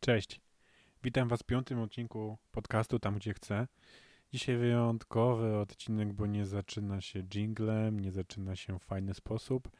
Cześć. 0.00 0.40
Witam 1.02 1.28
Was 1.28 1.40
w 1.40 1.44
piątym 1.44 1.80
odcinku 1.80 2.38
podcastu 2.52 2.98
Tam 2.98 3.14
Gdzie 3.14 3.34
Chcę. 3.34 3.66
Dzisiaj 4.32 4.56
wyjątkowy 4.56 5.56
odcinek, 5.56 6.12
bo 6.12 6.26
nie 6.26 6.46
zaczyna 6.46 7.00
się 7.00 7.22
jinglem, 7.22 8.00
nie 8.00 8.12
zaczyna 8.12 8.56
się 8.56 8.78
w 8.78 8.82
fajny 8.82 9.14
sposób, 9.14 9.70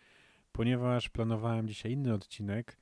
ponieważ 0.52 1.08
planowałem 1.08 1.68
dzisiaj 1.68 1.92
inny 1.92 2.14
odcinek, 2.14 2.76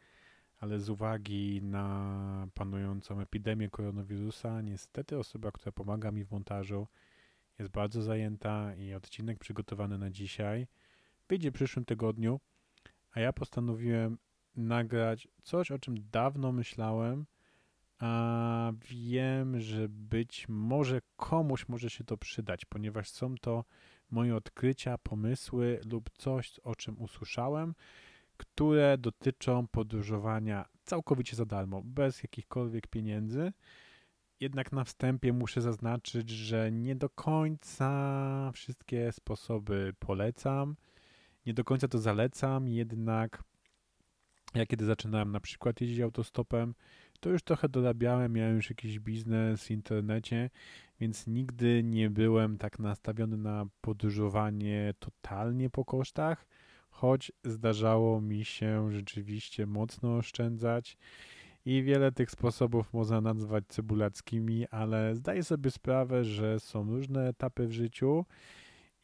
ale 0.60 0.80
z 0.80 0.90
uwagi 0.90 1.62
na 1.62 2.48
panującą 2.54 3.20
epidemię 3.20 3.70
koronawirusa, 3.70 4.60
niestety 4.60 5.18
osoba, 5.18 5.52
która 5.52 5.72
pomaga 5.72 6.10
mi 6.10 6.24
w 6.24 6.30
montażu, 6.30 6.86
jest 7.58 7.70
bardzo 7.70 8.02
zajęta 8.02 8.74
i 8.74 8.94
odcinek 8.94 9.38
przygotowany 9.38 9.98
na 9.98 10.10
dzisiaj 10.10 10.66
wyjdzie 11.28 11.50
w 11.50 11.54
przyszłym 11.54 11.84
tygodniu, 11.84 12.40
a 13.12 13.20
ja 13.20 13.32
postanowiłem 13.32 14.18
nagrać 14.56 15.28
coś, 15.42 15.70
o 15.70 15.78
czym 15.78 15.94
dawno 16.10 16.52
myślałem, 16.52 17.26
a 17.98 18.72
wiem, 18.90 19.60
że 19.60 19.88
być 19.88 20.46
może 20.48 21.00
komuś 21.16 21.68
może 21.68 21.90
się 21.90 22.04
to 22.04 22.16
przydać, 22.16 22.64
ponieważ 22.64 23.08
są 23.08 23.34
to 23.34 23.64
moje 24.10 24.36
odkrycia, 24.36 24.98
pomysły 24.98 25.80
lub 25.90 26.10
coś, 26.18 26.58
o 26.58 26.74
czym 26.74 27.02
usłyszałem, 27.02 27.74
które 28.36 28.98
dotyczą 28.98 29.66
podróżowania 29.66 30.64
całkowicie 30.84 31.36
za 31.36 31.44
darmo, 31.44 31.82
bez 31.84 32.22
jakichkolwiek 32.22 32.86
pieniędzy. 32.86 33.52
Jednak 34.40 34.72
na 34.72 34.84
wstępie 34.84 35.32
muszę 35.32 35.60
zaznaczyć, 35.60 36.30
że 36.30 36.72
nie 36.72 36.96
do 36.96 37.10
końca 37.10 38.50
wszystkie 38.54 39.12
sposoby 39.12 39.94
polecam, 39.98 40.76
nie 41.46 41.54
do 41.54 41.64
końca 41.64 41.88
to 41.88 41.98
zalecam, 41.98 42.68
jednak 42.68 43.42
ja 44.54 44.66
kiedy 44.66 44.84
zaczynałem 44.84 45.32
na 45.32 45.40
przykład 45.40 45.80
jeździć 45.80 46.00
autostopem, 46.00 46.74
to 47.20 47.30
już 47.30 47.42
trochę 47.42 47.68
dorabiałem, 47.68 48.32
miałem 48.32 48.56
już 48.56 48.70
jakiś 48.70 49.00
biznes 49.00 49.64
w 49.64 49.70
internecie, 49.70 50.50
więc 51.00 51.26
nigdy 51.26 51.82
nie 51.84 52.10
byłem 52.10 52.58
tak 52.58 52.78
nastawiony 52.78 53.36
na 53.36 53.66
podróżowanie 53.80 54.94
totalnie 54.98 55.70
po 55.70 55.84
kosztach, 55.84 56.46
choć 56.90 57.32
zdarzało 57.44 58.20
mi 58.20 58.44
się 58.44 58.92
rzeczywiście 58.92 59.66
mocno 59.66 60.16
oszczędzać 60.16 60.96
i 61.64 61.82
wiele 61.82 62.12
tych 62.12 62.30
sposobów 62.30 62.92
można 62.92 63.20
nazwać 63.20 63.64
cebulackimi, 63.68 64.66
ale 64.70 65.14
zdaję 65.14 65.44
sobie 65.44 65.70
sprawę, 65.70 66.24
że 66.24 66.60
są 66.60 66.90
różne 66.90 67.28
etapy 67.28 67.66
w 67.66 67.72
życiu 67.72 68.24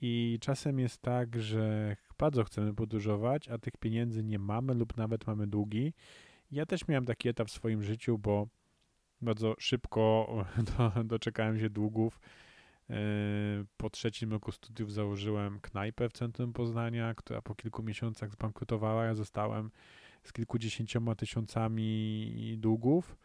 i 0.05 0.39
czasem 0.41 0.79
jest 0.79 1.03
tak, 1.03 1.39
że 1.39 1.97
bardzo 2.19 2.45
chcemy 2.45 2.75
podróżować, 2.75 3.49
a 3.49 3.59
tych 3.59 3.77
pieniędzy 3.77 4.25
nie 4.25 4.39
mamy 4.39 4.75
lub 4.75 4.97
nawet 4.97 5.27
mamy 5.27 5.47
długi. 5.47 5.93
Ja 6.51 6.67
też 6.67 6.89
miałem 6.89 7.07
taki 7.07 7.29
etap 7.29 7.49
w 7.49 7.53
swoim 7.53 7.83
życiu, 7.83 8.19
bo 8.19 8.47
bardzo 9.21 9.55
szybko 9.59 10.29
do, 10.79 11.05
doczekałem 11.05 11.59
się 11.59 11.71
długów. 11.71 12.21
E, 12.91 12.95
po 13.77 13.91
trzecim 13.91 14.33
roku 14.33 14.53
studiów 14.53 14.93
założyłem 14.93 15.61
knajpę 15.61 16.09
w 16.09 16.13
centrum 16.13 16.53
Poznania, 16.53 17.15
która 17.15 17.43
po 17.43 17.55
kilku 17.55 17.83
miesiącach 17.83 18.31
zbankrutowała. 18.31 19.05
Ja 19.05 19.15
zostałem 19.15 19.71
z 20.23 20.33
kilkudziesięcioma 20.33 21.15
tysiącami 21.15 22.57
długów, 22.59 23.17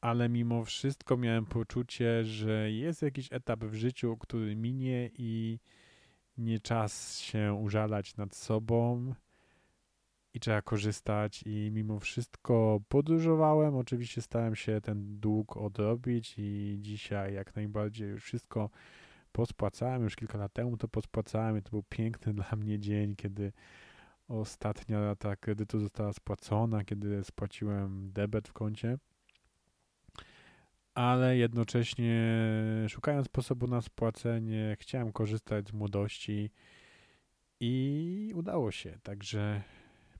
ale 0.00 0.28
mimo 0.28 0.64
wszystko 0.64 1.16
miałem 1.16 1.46
poczucie, 1.46 2.24
że 2.24 2.70
jest 2.70 3.02
jakiś 3.02 3.32
etap 3.32 3.64
w 3.64 3.74
życiu, 3.74 4.16
który 4.16 4.56
minie 4.56 5.10
i 5.18 5.58
nie 6.38 6.60
czas 6.60 7.18
się 7.18 7.54
użalać 7.54 8.16
nad 8.16 8.34
sobą 8.34 9.14
i 10.34 10.40
trzeba 10.40 10.62
korzystać. 10.62 11.42
I 11.46 11.70
mimo 11.72 12.00
wszystko 12.00 12.80
podróżowałem, 12.88 13.76
oczywiście 13.76 14.22
starałem 14.22 14.56
się 14.56 14.80
ten 14.80 15.20
dług 15.20 15.56
odrobić 15.56 16.34
i 16.38 16.78
dzisiaj 16.80 17.34
jak 17.34 17.56
najbardziej 17.56 18.08
już 18.08 18.24
wszystko 18.24 18.70
pospłacałem, 19.32 20.02
już 20.02 20.16
kilka 20.16 20.38
lat 20.38 20.52
temu 20.52 20.76
to 20.76 20.88
pospłacałem 20.88 21.58
i 21.58 21.62
to 21.62 21.70
był 21.70 21.82
piękny 21.82 22.34
dla 22.42 22.56
mnie 22.56 22.78
dzień, 22.78 23.16
kiedy 23.16 23.52
ostatnia 24.28 25.00
rata 25.00 25.36
kredytu 25.36 25.80
została 25.80 26.12
spłacona, 26.12 26.84
kiedy 26.84 27.24
spłaciłem 27.24 28.12
debet 28.12 28.48
w 28.48 28.52
koncie 28.52 28.98
ale 31.00 31.36
jednocześnie 31.36 32.34
szukając 32.88 33.26
sposobu 33.26 33.66
na 33.66 33.80
spłacenie, 33.80 34.76
chciałem 34.80 35.12
korzystać 35.12 35.68
z 35.68 35.72
młodości 35.72 36.50
i 37.60 38.32
udało 38.34 38.70
się. 38.70 38.98
Także 39.02 39.62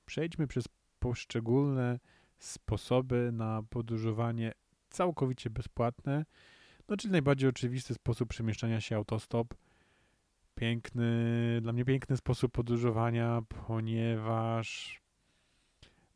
przejdźmy 0.05 0.47
przez 0.47 0.65
poszczególne 0.99 1.99
sposoby 2.39 3.31
na 3.33 3.63
podróżowanie 3.71 4.53
całkowicie 4.91 5.51
bezpłatne. 5.51 6.25
No, 6.89 6.97
czyli 6.97 7.13
najbardziej 7.13 7.49
oczywisty 7.49 7.95
sposób 7.95 8.29
przemieszczania 8.29 8.81
się 8.81 8.97
autostop. 8.97 9.55
Piękny, 10.55 11.13
dla 11.63 11.73
mnie 11.73 11.85
piękny 11.85 12.17
sposób 12.17 12.53
podróżowania, 12.53 13.43
ponieważ 13.67 15.01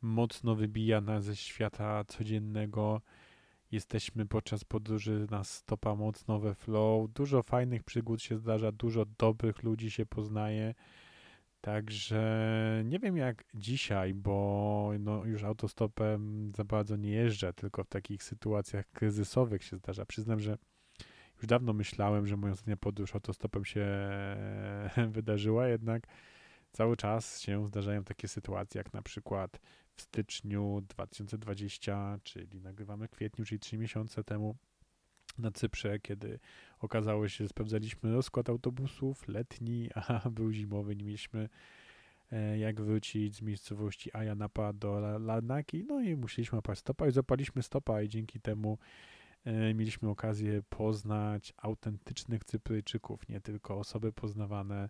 mocno 0.02 0.54
wybija 0.54 1.00
nas 1.00 1.24
ze 1.24 1.36
świata 1.36 2.04
codziennego 2.04 3.02
Jesteśmy 3.74 4.26
podczas 4.26 4.64
podróży 4.64 5.26
na 5.30 5.44
stopa 5.44 5.94
mocno 5.94 6.38
we 6.38 6.54
flow. 6.54 7.10
Dużo 7.10 7.42
fajnych 7.42 7.82
przygód 7.82 8.22
się 8.22 8.38
zdarza, 8.38 8.72
dużo 8.72 9.04
dobrych 9.18 9.62
ludzi 9.62 9.90
się 9.90 10.06
poznaje. 10.06 10.74
Także 11.60 12.82
nie 12.84 12.98
wiem 12.98 13.16
jak 13.16 13.44
dzisiaj, 13.54 14.14
bo 14.14 14.90
no 14.98 15.24
już 15.24 15.44
autostopem 15.44 16.52
za 16.56 16.64
bardzo 16.64 16.96
nie 16.96 17.10
jeżdżę, 17.10 17.52
tylko 17.52 17.84
w 17.84 17.88
takich 17.88 18.22
sytuacjach 18.22 18.90
kryzysowych 18.90 19.64
się 19.64 19.76
zdarza. 19.76 20.06
Przyznam, 20.06 20.40
że 20.40 20.58
już 21.36 21.46
dawno 21.46 21.72
myślałem, 21.72 22.26
że 22.26 22.36
moja 22.36 22.52
ostatnia 22.52 22.76
podróż 22.76 23.14
autostopem 23.14 23.64
się 23.64 23.86
wydarzyła, 25.16 25.68
jednak 25.68 26.06
cały 26.74 26.96
czas 26.96 27.40
się 27.40 27.66
zdarzają 27.66 28.04
takie 28.04 28.28
sytuacje, 28.28 28.78
jak 28.78 28.92
na 28.92 29.02
przykład 29.02 29.60
w 29.96 30.02
styczniu 30.02 30.82
2020, 30.88 32.18
czyli 32.22 32.60
nagrywamy 32.60 33.08
kwietniu, 33.08 33.44
czyli 33.44 33.58
trzy 33.58 33.78
miesiące 33.78 34.24
temu 34.24 34.56
na 35.38 35.50
Cyprze, 35.50 35.98
kiedy 36.00 36.38
okazało 36.80 37.28
się, 37.28 37.44
że 37.44 37.48
sprawdzaliśmy 37.48 38.12
rozkład 38.12 38.48
autobusów 38.48 39.28
letni, 39.28 39.90
a 40.24 40.30
był 40.30 40.52
zimowy, 40.52 40.96
nie 40.96 41.04
mieliśmy 41.04 41.48
e, 42.32 42.58
jak 42.58 42.80
wrócić 42.80 43.36
z 43.36 43.42
miejscowości 43.42 44.10
Ayanapa 44.16 44.72
do 44.72 45.18
Larnaki, 45.18 45.84
no 45.84 46.00
i 46.00 46.16
musieliśmy 46.16 46.56
łapać 46.56 46.78
stopa 46.78 47.08
i 47.08 47.12
zapaliśmy 47.12 47.62
stopa 47.62 48.02
i 48.02 48.08
dzięki 48.08 48.40
temu 48.40 48.78
e, 49.44 49.74
mieliśmy 49.74 50.08
okazję 50.08 50.62
poznać 50.62 51.54
autentycznych 51.56 52.44
Cypryjczyków, 52.44 53.28
nie 53.28 53.40
tylko 53.40 53.78
osoby 53.78 54.12
poznawane 54.12 54.88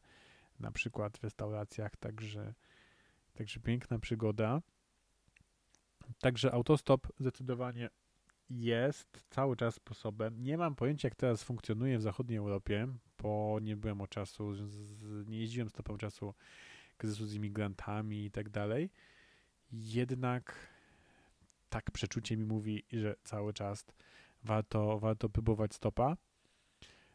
na 0.61 0.73
przykład 0.73 1.19
w 1.19 1.25
restauracjach, 1.25 1.97
także, 1.97 2.55
także 3.33 3.61
piękna 3.61 3.99
przygoda. 3.99 4.63
Także 6.21 6.53
autostop 6.53 7.07
zdecydowanie 7.21 7.91
jest 8.51 9.25
cały 9.31 9.57
czas 9.57 9.75
sposobem. 9.75 10.43
Nie 10.43 10.59
mam 10.59 10.75
pojęcia, 10.75 11.09
jak 11.09 11.15
teraz 11.15 11.43
funkcjonuje 11.43 11.99
w 11.99 12.03
zachodniej 12.03 12.39
Europie, 12.39 12.89
bo 13.19 13.59
nie 13.63 13.77
byłem 13.77 14.01
o 14.01 14.07
czasu, 14.07 14.55
z, 14.55 15.29
nie 15.29 15.39
jeździłem 15.39 15.69
stopą 15.69 15.99
czasu 15.99 16.35
kryzysu 16.97 17.27
z 17.27 17.35
imigrantami 17.35 18.25
i 18.25 18.31
tak 18.31 18.49
dalej. 18.49 18.91
Jednak 19.73 20.57
tak 21.69 21.91
przeczucie 21.91 22.37
mi 22.37 22.45
mówi, 22.45 22.85
że 22.93 23.15
cały 23.25 23.53
czas 23.53 23.85
warto, 24.43 24.99
warto 24.99 25.29
próbować 25.29 25.75
stopa. 25.75 26.17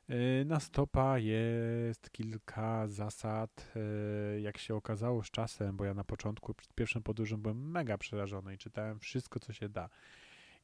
Y, 0.09 0.45
na 0.45 0.59
stopa 0.59 1.19
jest 1.19 2.11
kilka 2.11 2.87
zasad. 2.87 3.71
Y, 4.35 4.41
jak 4.41 4.57
się 4.57 4.75
okazało 4.75 5.23
z 5.23 5.31
czasem, 5.31 5.77
bo 5.77 5.85
ja 5.85 5.93
na 5.93 6.03
początku, 6.03 6.53
przed 6.53 6.73
pierwszą 6.73 7.03
podróżą 7.03 7.37
byłem 7.37 7.71
mega 7.71 7.97
przerażony 7.97 8.53
i 8.53 8.57
czytałem 8.57 8.99
wszystko, 8.99 9.39
co 9.39 9.53
się 9.53 9.69
da. 9.69 9.89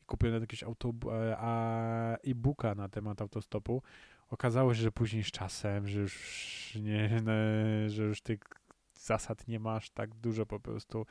I 0.02 0.06
kupiłem 0.06 0.42
jakieś 0.42 0.64
e, 0.64 2.18
e-booka 2.24 2.76
na 2.76 2.90
temat 2.90 3.22
autostopu. 3.22 3.82
Okazało 4.30 4.74
się, 4.74 4.82
że 4.82 4.92
później 4.92 5.24
z 5.24 5.32
czasem, 5.32 5.88
że 5.88 6.00
już, 6.00 6.78
nie, 6.82 7.24
że 7.88 8.04
już 8.04 8.22
tych 8.22 8.40
zasad 8.94 9.48
nie 9.48 9.60
masz 9.60 9.90
tak 9.90 10.16
dużo, 10.16 10.46
po 10.46 10.60
prostu 10.60 11.06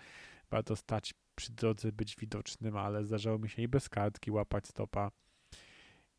warto 0.50 0.76
stać 0.76 1.14
przy 1.34 1.52
drodze, 1.52 1.92
być 1.92 2.16
widocznym, 2.16 2.76
ale 2.76 3.04
zdarzało 3.04 3.38
mi 3.38 3.48
się 3.48 3.62
i 3.62 3.69
bez 3.69 3.88
kartki 3.88 4.31
łapać 4.31 4.66
stopa 4.66 5.10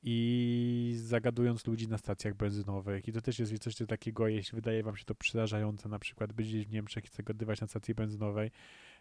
i 0.08 0.96
zagadując 0.98 1.68
ludzi 1.68 1.88
na 1.88 1.98
stacjach 1.98 2.36
benzynowych. 2.36 3.08
I 3.08 3.14
to 3.14 3.22
też 3.22 3.40
jest 3.40 3.60
coś 3.60 3.76
takiego, 3.76 4.28
jeśli 4.28 4.56
wydaje 4.56 4.84
wam 4.84 4.98
się 4.98 5.06
to 5.06 5.16
przerażające, 5.16 5.90
na 5.90 6.00
przykład 6.00 6.34
być 6.34 6.48
gdzieś 6.48 6.68
w 6.68 6.72
Niemczech 6.72 7.06
i 7.06 7.08
zagadywać 7.08 7.62
na 7.62 7.68
stacji 7.68 7.96
benzynowej, 7.96 8.52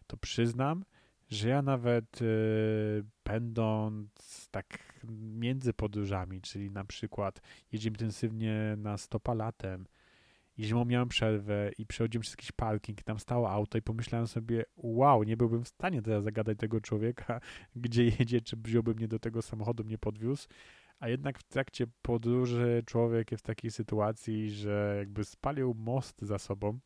to 0.06 0.16
przyznam, 0.16 0.84
że 1.30 1.48
ja 1.48 1.62
nawet 1.62 2.22
y, 2.22 3.04
będąc 3.24 4.48
tak 4.50 5.00
między 5.38 5.72
podróżami, 5.72 6.40
czyli 6.40 6.70
na 6.70 6.84
przykład 6.84 7.40
jedziemy 7.72 7.94
intensywnie 7.94 8.74
na 8.76 8.98
stopa 8.98 9.34
latem 9.34 9.86
i 10.56 10.64
zimą 10.64 10.84
miałem 10.84 11.08
przerwę 11.08 11.70
i 11.78 11.86
przechodziłem 11.86 12.22
przez 12.22 12.32
jakiś 12.32 12.52
parking, 12.52 13.02
tam 13.02 13.18
stało 13.18 13.50
auto 13.50 13.78
i 13.78 13.82
pomyślałem 13.82 14.26
sobie, 14.26 14.64
wow, 14.76 15.22
nie 15.22 15.36
byłbym 15.36 15.64
w 15.64 15.68
stanie 15.68 16.02
teraz 16.02 16.24
zagadać 16.24 16.58
tego 16.58 16.80
człowieka, 16.80 17.40
gdzie 17.76 18.04
jedzie, 18.04 18.40
czy 18.40 18.56
wziąłby 18.56 18.94
mnie 18.94 19.08
do 19.08 19.18
tego 19.18 19.42
samochodu, 19.42 19.84
mnie 19.84 19.98
podwiózł, 19.98 20.48
a 21.04 21.08
jednak 21.08 21.38
w 21.38 21.42
trakcie 21.42 21.86
podróży 22.02 22.82
człowiek 22.86 23.32
jest 23.32 23.44
w 23.44 23.46
takiej 23.46 23.70
sytuacji, 23.70 24.50
że 24.50 24.94
jakby 24.98 25.24
spalił 25.24 25.74
most 25.74 26.22
za 26.22 26.38
sobą 26.38 26.78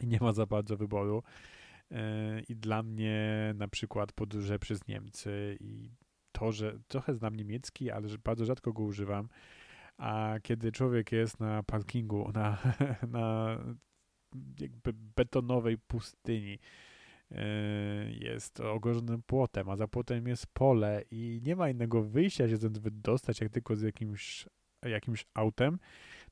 i 0.00 0.06
nie 0.06 0.18
ma 0.20 0.32
za 0.32 0.46
bardzo 0.46 0.76
wyboru. 0.76 1.22
E, 1.90 2.40
I 2.48 2.56
dla 2.56 2.82
mnie 2.82 3.52
na 3.56 3.68
przykład 3.68 4.12
podróże 4.12 4.58
przez 4.58 4.88
Niemcy 4.88 5.56
i 5.60 5.90
to, 6.32 6.52
że 6.52 6.78
trochę 6.88 7.14
znam 7.14 7.36
niemiecki, 7.36 7.90
ale 7.90 8.08
że 8.08 8.18
bardzo 8.18 8.44
rzadko 8.44 8.72
go 8.72 8.82
używam, 8.82 9.28
a 9.96 10.34
kiedy 10.42 10.72
człowiek 10.72 11.12
jest 11.12 11.40
na 11.40 11.62
parkingu, 11.62 12.32
na, 12.32 12.58
na 13.08 13.58
jakby 14.60 14.92
betonowej 14.92 15.78
pustyni, 15.78 16.58
jest 18.20 18.60
ogrożonym 18.60 19.22
płotem, 19.22 19.68
a 19.68 19.76
za 19.76 19.88
płotem 19.88 20.26
jest 20.26 20.46
pole 20.46 21.02
i 21.10 21.40
nie 21.44 21.56
ma 21.56 21.70
innego 21.70 22.02
wyjścia 22.02 22.48
się 22.48 22.56
stąd 22.56 22.78
wydostać, 22.78 23.40
jak 23.40 23.52
tylko 23.52 23.76
z 23.76 23.82
jakimś, 23.82 24.48
jakimś 24.82 25.26
autem, 25.34 25.78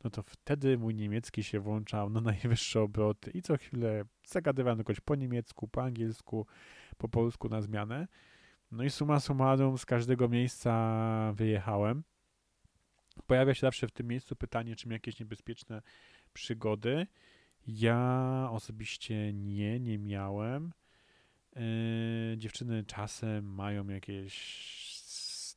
no 0.05 0.11
to 0.11 0.23
wtedy 0.23 0.79
mój 0.79 0.94
niemiecki 0.94 1.43
się 1.43 1.61
włączał 1.61 2.11
na 2.11 2.20
najwyższe 2.31 2.81
obroty 2.81 3.31
i 3.31 3.43
co 3.43 3.56
chwilę 3.56 4.05
zagadywałem 4.26 4.79
jakoś 4.79 5.00
po 5.00 5.14
niemiecku, 5.14 5.69
po 5.69 5.82
angielsku, 5.82 6.46
po 6.96 7.08
polsku 7.08 7.49
na 7.49 7.61
zmianę. 7.61 8.08
No 8.70 8.85
i 8.85 8.91
suma 8.91 9.20
summarum 9.20 9.79
z 9.79 9.87
każdego 9.87 10.29
miejsca 10.29 11.32
wyjechałem. 11.37 12.05
Pojawia 13.26 13.55
się 13.55 13.61
zawsze 13.61 13.88
w 13.88 13.93
tym 13.93 14.06
miejscu 14.06 14.37
pytanie, 14.37 14.76
czy 14.76 14.88
jakieś 14.88 15.20
niebezpieczne 15.20 15.82
przygody. 16.32 17.06
Ja 17.67 18.49
osobiście 18.50 19.32
nie, 19.32 19.81
nie 19.81 19.99
miałem. 19.99 20.73
Yy, 21.56 22.39
dziewczyny 22.39 22.85
czasem 22.85 23.55
mają 23.55 23.89
jakieś, 23.89 24.35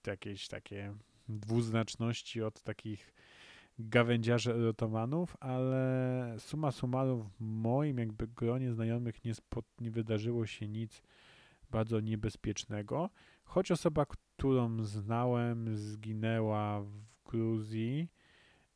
jakieś 0.07 0.47
takie 0.47 0.93
dwuznaczności 1.29 2.41
od 2.41 2.61
takich 2.61 3.13
gawędziarzy 3.79 4.53
erotomanów, 4.53 5.37
ale 5.39 6.35
suma 6.39 6.71
summarum 6.71 7.23
w 7.23 7.39
moim 7.39 7.97
jakby 7.97 8.27
gronie 8.27 8.73
znajomych 8.73 9.25
nie, 9.25 9.35
spod, 9.35 9.65
nie 9.81 9.91
wydarzyło 9.91 10.45
się 10.45 10.67
nic 10.67 11.01
bardzo 11.71 11.99
niebezpiecznego, 11.99 13.09
choć 13.43 13.71
osoba, 13.71 14.05
którą 14.05 14.83
znałem, 14.83 15.77
zginęła 15.77 16.81
w 16.81 16.91
Gruzji, 17.25 18.09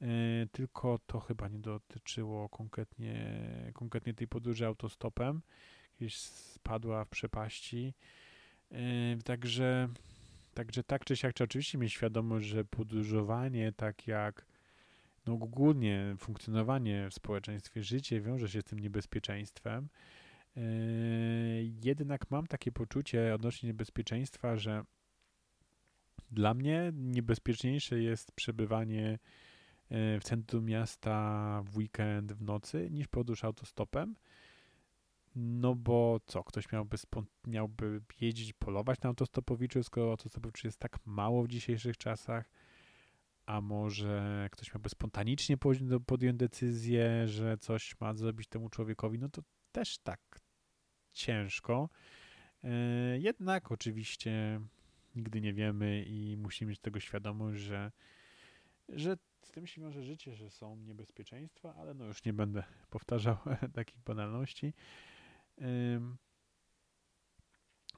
yy, 0.02 0.08
tylko 0.52 1.00
to 1.06 1.20
chyba 1.20 1.48
nie 1.48 1.60
dotyczyło 1.60 2.50
konkretnie, 2.50 3.42
konkretnie 3.74 4.14
tej 4.14 4.28
podróży 4.28 4.66
autostopem, 4.66 5.42
gdzieś 6.02 6.18
spadła 6.18 7.06
w 7.06 7.10
przepaści, 7.10 7.94
yy, 8.72 8.78
także 9.26 9.90
Także 10.54 10.84
tak 10.84 11.06
czy 11.06 11.18
siak, 11.18 11.34
czy 11.34 11.44
oczywiście 11.44 11.78
mieć 11.78 11.94
świadomość, 11.94 12.48
że 12.48 12.66
podróżowanie, 12.66 13.72
tak 13.72 14.08
jak 14.08 14.46
no 15.26 15.34
ogólnie 15.34 16.16
funkcjonowanie 16.18 17.10
w 17.10 17.14
społeczeństwie, 17.14 17.84
życie 17.84 18.22
wiąże 18.22 18.50
się 18.50 18.62
z 18.62 18.64
tym 18.64 18.80
niebezpieczeństwem. 18.80 19.90
Yy, 20.56 20.64
jednak 21.84 22.32
mam 22.32 22.48
takie 22.48 22.72
poczucie 22.72 23.36
odnośnie 23.36 23.68
niebezpieczeństwa, 23.68 24.58
że 24.58 24.84
dla 26.32 26.54
mnie 26.54 26.92
niebezpieczniejsze 26.96 28.00
jest 28.00 28.32
przebywanie 28.32 29.20
yy, 29.90 30.20
w 30.20 30.24
centrum 30.24 30.66
miasta 30.66 31.62
w 31.66 31.78
weekend, 31.78 32.34
w 32.34 32.44
nocy, 32.44 32.88
niż 32.92 33.08
podróż 33.08 33.44
autostopem. 33.44 34.16
No 35.36 35.76
bo 35.76 36.20
co, 36.26 36.44
ktoś 36.44 36.72
miałby, 36.72 36.98
miałby 37.48 38.02
jeździć, 38.22 38.54
polować 38.54 39.02
na 39.02 39.08
autostopowiczu, 39.08 39.84
skoro 39.84 40.12
autostopowiczy 40.12 40.68
jest 40.68 40.80
tak 40.80 40.98
mało 41.06 41.44
w 41.44 41.48
dzisiejszych 41.48 41.98
czasach 41.98 42.50
a 43.46 43.62
może 43.62 44.48
ktoś 44.52 44.74
miałby 44.74 44.90
spontanicznie 44.90 45.58
podjąć 46.06 46.38
decyzję, 46.38 47.28
że 47.28 47.58
coś 47.58 48.00
ma 48.00 48.14
zrobić 48.14 48.48
temu 48.48 48.70
człowiekowi, 48.70 49.20
no 49.20 49.30
to 49.30 49.42
też 49.72 49.98
tak 49.98 50.40
ciężko. 51.12 51.90
E, 52.64 52.70
jednak 53.20 53.72
oczywiście 53.72 54.62
nigdy 55.16 55.42
nie 55.42 55.54
wiemy 55.54 56.04
i 56.08 56.38
musimy 56.38 56.70
mieć 56.70 56.80
tego 56.80 57.00
świadomość, 57.00 57.62
że, 57.62 57.92
że 58.90 59.18
z 59.42 59.52
tym 59.52 59.68
się 59.68 59.82
wiąże 59.82 60.04
życie, 60.04 60.36
że 60.36 60.50
są 60.50 60.76
niebezpieczeństwa, 60.76 61.76
ale 61.76 61.94
no 61.94 62.06
już 62.06 62.26
nie 62.26 62.34
będę 62.34 62.64
powtarzał 62.90 63.38
takich 63.74 64.00
banalności. 64.00 64.74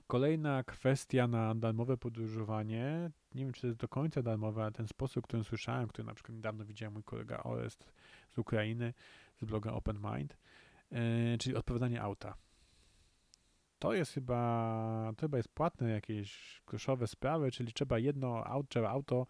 Kolejna 0.08 0.64
kwestia 0.64 1.28
na 1.28 1.56
darmowe 1.56 1.98
podróżowanie, 1.98 3.12
nie 3.36 3.44
wiem 3.46 3.54
czy 3.54 3.62
to 3.62 3.68
jest 3.68 3.80
do 3.80 3.88
końca 3.88 4.22
darmowe, 4.22 4.62
ale 4.62 4.72
ten 4.72 4.88
sposób, 4.88 5.28
który 5.28 5.44
słyszałem, 5.44 5.88
który 5.88 6.06
na 6.06 6.14
przykład 6.14 6.36
niedawno 6.36 6.66
widziałem 6.66 6.94
mój 6.94 7.04
kolega 7.04 7.44
Orest 7.44 7.86
z 8.30 8.38
Ukrainy, 8.38 8.94
z 9.42 9.46
bloga 9.46 9.72
Open 9.72 9.98
Mind, 9.98 10.38
yy, 10.92 11.00
czyli 11.40 11.56
odpowiadanie 11.56 12.02
auta. 12.02 12.36
To 13.80 13.94
jest 13.94 14.12
chyba, 14.12 15.14
to 15.18 15.22
chyba 15.22 15.38
jest 15.38 15.50
płatne 15.50 15.90
jakieś 15.90 16.62
groszowe 16.68 17.08
sprawy, 17.08 17.52
czyli 17.52 17.74
trzeba 17.74 18.00
jedno 18.00 18.46
auto, 18.46 18.68
trzeba 18.70 18.90
auto 18.90 19.28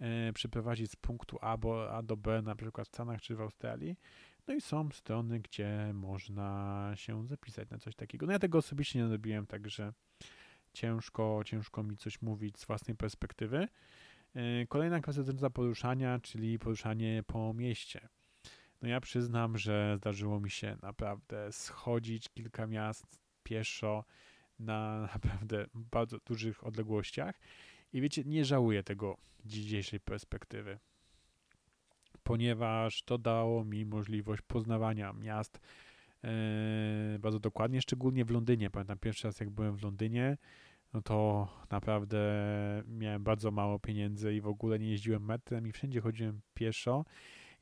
yy, 0.00 0.32
przeprowadzić 0.32 0.90
z 0.90 0.96
punktu 0.96 1.38
A, 1.40 1.56
bo, 1.56 1.96
A 1.96 2.02
do 2.02 2.16
B, 2.16 2.42
na 2.42 2.54
przykład 2.54 2.86
w 2.86 2.90
Stanach 2.90 3.22
czy 3.22 3.36
w 3.36 3.40
Australii 3.40 3.96
no 4.50 4.56
i 4.56 4.60
są 4.60 4.90
strony, 4.90 5.40
gdzie 5.40 5.90
można 5.94 6.92
się 6.94 7.26
zapisać 7.26 7.70
na 7.70 7.78
coś 7.78 7.96
takiego. 7.96 8.26
No 8.26 8.32
ja 8.32 8.38
tego 8.38 8.58
osobiście 8.58 8.98
nie 8.98 9.08
robiłem, 9.08 9.46
także 9.46 9.92
ciężko, 10.72 11.42
ciężko 11.44 11.82
mi 11.82 11.96
coś 11.96 12.22
mówić 12.22 12.58
z 12.58 12.64
własnej 12.64 12.96
perspektywy. 12.96 13.68
E, 14.34 14.66
kolejna 14.66 15.00
kwestia 15.00 15.22
dotycząca 15.22 15.50
poruszania, 15.50 16.18
czyli 16.18 16.58
poruszanie 16.58 17.22
po 17.26 17.54
mieście. 17.54 18.08
No 18.82 18.88
ja 18.88 19.00
przyznam, 19.00 19.58
że 19.58 19.94
zdarzyło 19.98 20.40
mi 20.40 20.50
się 20.50 20.76
naprawdę 20.82 21.52
schodzić 21.52 22.28
kilka 22.28 22.66
miast 22.66 23.20
pieszo 23.42 24.04
na 24.58 25.00
naprawdę 25.14 25.66
bardzo 25.74 26.18
dużych 26.26 26.66
odległościach 26.66 27.40
i 27.92 28.00
wiecie, 28.00 28.22
nie 28.24 28.44
żałuję 28.44 28.82
tego 28.82 29.16
dzisiejszej 29.44 30.00
perspektywy 30.00 30.78
ponieważ 32.30 33.02
to 33.02 33.18
dało 33.18 33.64
mi 33.64 33.86
możliwość 33.86 34.42
poznawania 34.42 35.12
miast 35.12 35.60
e, 36.24 37.18
bardzo 37.18 37.38
dokładnie, 37.38 37.82
szczególnie 37.82 38.24
w 38.24 38.30
Londynie. 38.30 38.70
Pamiętam 38.70 38.98
pierwszy 38.98 39.28
raz, 39.28 39.40
jak 39.40 39.50
byłem 39.50 39.76
w 39.76 39.82
Londynie, 39.82 40.38
no 40.92 41.02
to 41.02 41.48
naprawdę 41.70 42.18
miałem 42.86 43.24
bardzo 43.24 43.50
mało 43.50 43.78
pieniędzy 43.78 44.34
i 44.34 44.40
w 44.40 44.46
ogóle 44.46 44.78
nie 44.78 44.90
jeździłem 44.90 45.24
metrem 45.24 45.66
i 45.66 45.72
wszędzie 45.72 46.00
chodziłem 46.00 46.40
pieszo. 46.54 47.04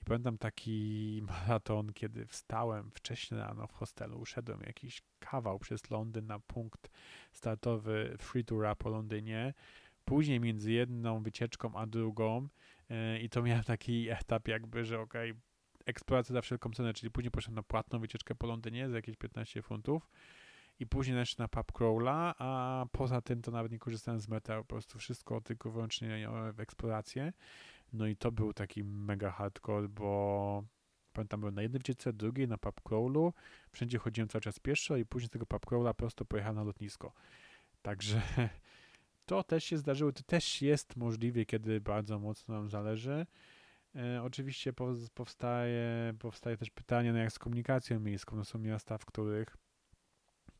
I 0.02 0.04
pamiętam 0.04 0.38
taki 0.38 1.20
maraton, 1.28 1.92
kiedy 1.92 2.26
wstałem 2.26 2.90
wcześniej 2.90 3.40
rano 3.40 3.66
w 3.66 3.72
hostelu, 3.72 4.18
uszedłem 4.18 4.60
jakiś 4.66 5.02
kawał 5.18 5.58
przez 5.58 5.90
Londyn 5.90 6.26
na 6.26 6.38
punkt 6.38 6.90
startowy 7.32 8.16
Free 8.18 8.44
Toura 8.44 8.75
po 8.75 8.88
Londynie. 8.88 9.54
Później 10.04 10.40
między 10.40 10.72
jedną 10.72 11.22
wycieczką 11.22 11.75
a 11.75 11.87
drugą 11.87 12.48
I 13.21 13.28
to 13.28 13.42
miałem 13.42 13.64
taki 13.64 14.11
etap 14.11 14.49
jakby, 14.49 14.85
że 14.85 15.00
okej, 15.00 15.30
okay, 15.30 15.42
eksploracja 15.87 16.33
za 16.33 16.42
wszelką 16.42 16.71
cenę, 16.71 16.95
czyli 16.95 17.11
później 17.11 17.30
poszedłem 17.30 17.54
na 17.54 17.62
płatną 17.62 17.99
wycieczkę 17.99 18.35
po 18.35 18.47
Londynie 18.47 18.88
za 18.88 18.97
jakieś 18.97 19.16
15 19.16 19.62
funtów 19.62 20.11
i 20.80 20.87
później 20.87 21.16
jeszcze 21.16 21.42
na 21.42 21.49
pub 21.49 21.73
crawla, 21.73 22.35
a 22.38 22.85
poza 22.92 23.21
tym 23.21 23.42
to 23.42 23.50
nawet 23.50 23.73
nie 23.73 23.78
korzystałem 23.78 24.21
z 24.21 24.28
meta, 24.28 24.59
po 24.59 24.64
prostu 24.64 24.99
wszystko 24.99 25.40
tylko 25.40 25.71
wyłącznie 25.71 26.28
w 26.52 26.61
eksplorację. 26.61 27.33
No 27.92 28.07
i 28.07 28.16
to 28.16 28.33
był 28.33 28.52
taki 28.52 28.85
mega 28.85 29.30
hardcore, 29.30 29.88
bo 29.88 30.64
pamiętam, 31.12 31.40
byłem 31.40 31.54
na 31.54 31.62
jednej 31.62 31.78
wycieczce, 31.78 32.12
drugiej 32.12 32.49
na 32.49 32.59
pub 32.59 32.80
crawlu, 32.80 33.33
wszędzie 33.71 33.99
chodziłem 33.99 34.28
cały 34.28 34.42
czas 34.42 34.59
pieszo 34.59 34.97
i 34.97 35.07
później 35.07 35.28
z 35.28 35.30
tego 35.30 35.47
pub 35.47 35.66
crawla 35.66 35.95
prosto 35.95 36.25
pojechałem 36.25 36.57
na 36.57 36.62
lotnisko. 36.62 37.12
Także 37.83 38.23
To 39.28 39.42
też 39.42 39.64
się 39.64 39.78
zdarzyło, 39.78 40.12
to 40.12 40.23
też 40.23 40.62
jest 40.62 40.97
możliwe, 40.97 41.44
kiedy 41.44 41.80
bardzo 41.80 42.18
mocno 42.18 42.54
nam 42.54 42.68
zależy. 42.68 43.26
E, 43.97 44.23
oczywiście 44.23 44.73
powstaje, 45.14 46.14
powstaje 46.18 46.56
też 46.56 46.70
pytanie, 46.70 47.12
no 47.12 47.18
jak 47.18 47.32
z 47.32 47.38
komunikacją 47.38 48.00
miejską. 48.00 48.37
No 48.37 48.44
są 48.44 48.58
miasta, 48.58 48.99
w 48.99 49.04
których 49.04 49.56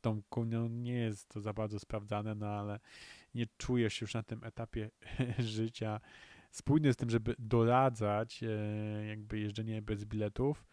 tą 0.01 0.23
no 0.47 0.69
nie 0.69 0.95
jest 0.95 1.29
to 1.29 1.41
za 1.41 1.53
bardzo 1.53 1.79
sprawdzane, 1.79 2.35
no 2.35 2.47
ale 2.47 2.81
nie 3.35 3.47
czujesz 3.57 4.01
już 4.01 4.15
na 4.15 4.23
tym 4.23 4.45
etapie 4.45 4.91
życia 5.39 6.01
spójny 6.51 6.93
z 6.93 6.97
tym, 6.97 7.11
żeby 7.11 7.35
doradzać 7.39 8.43
e, 8.43 8.49
jakby 9.07 9.39
jeżdżenie 9.39 9.83
bez 9.83 10.05
biletów, 10.05 10.65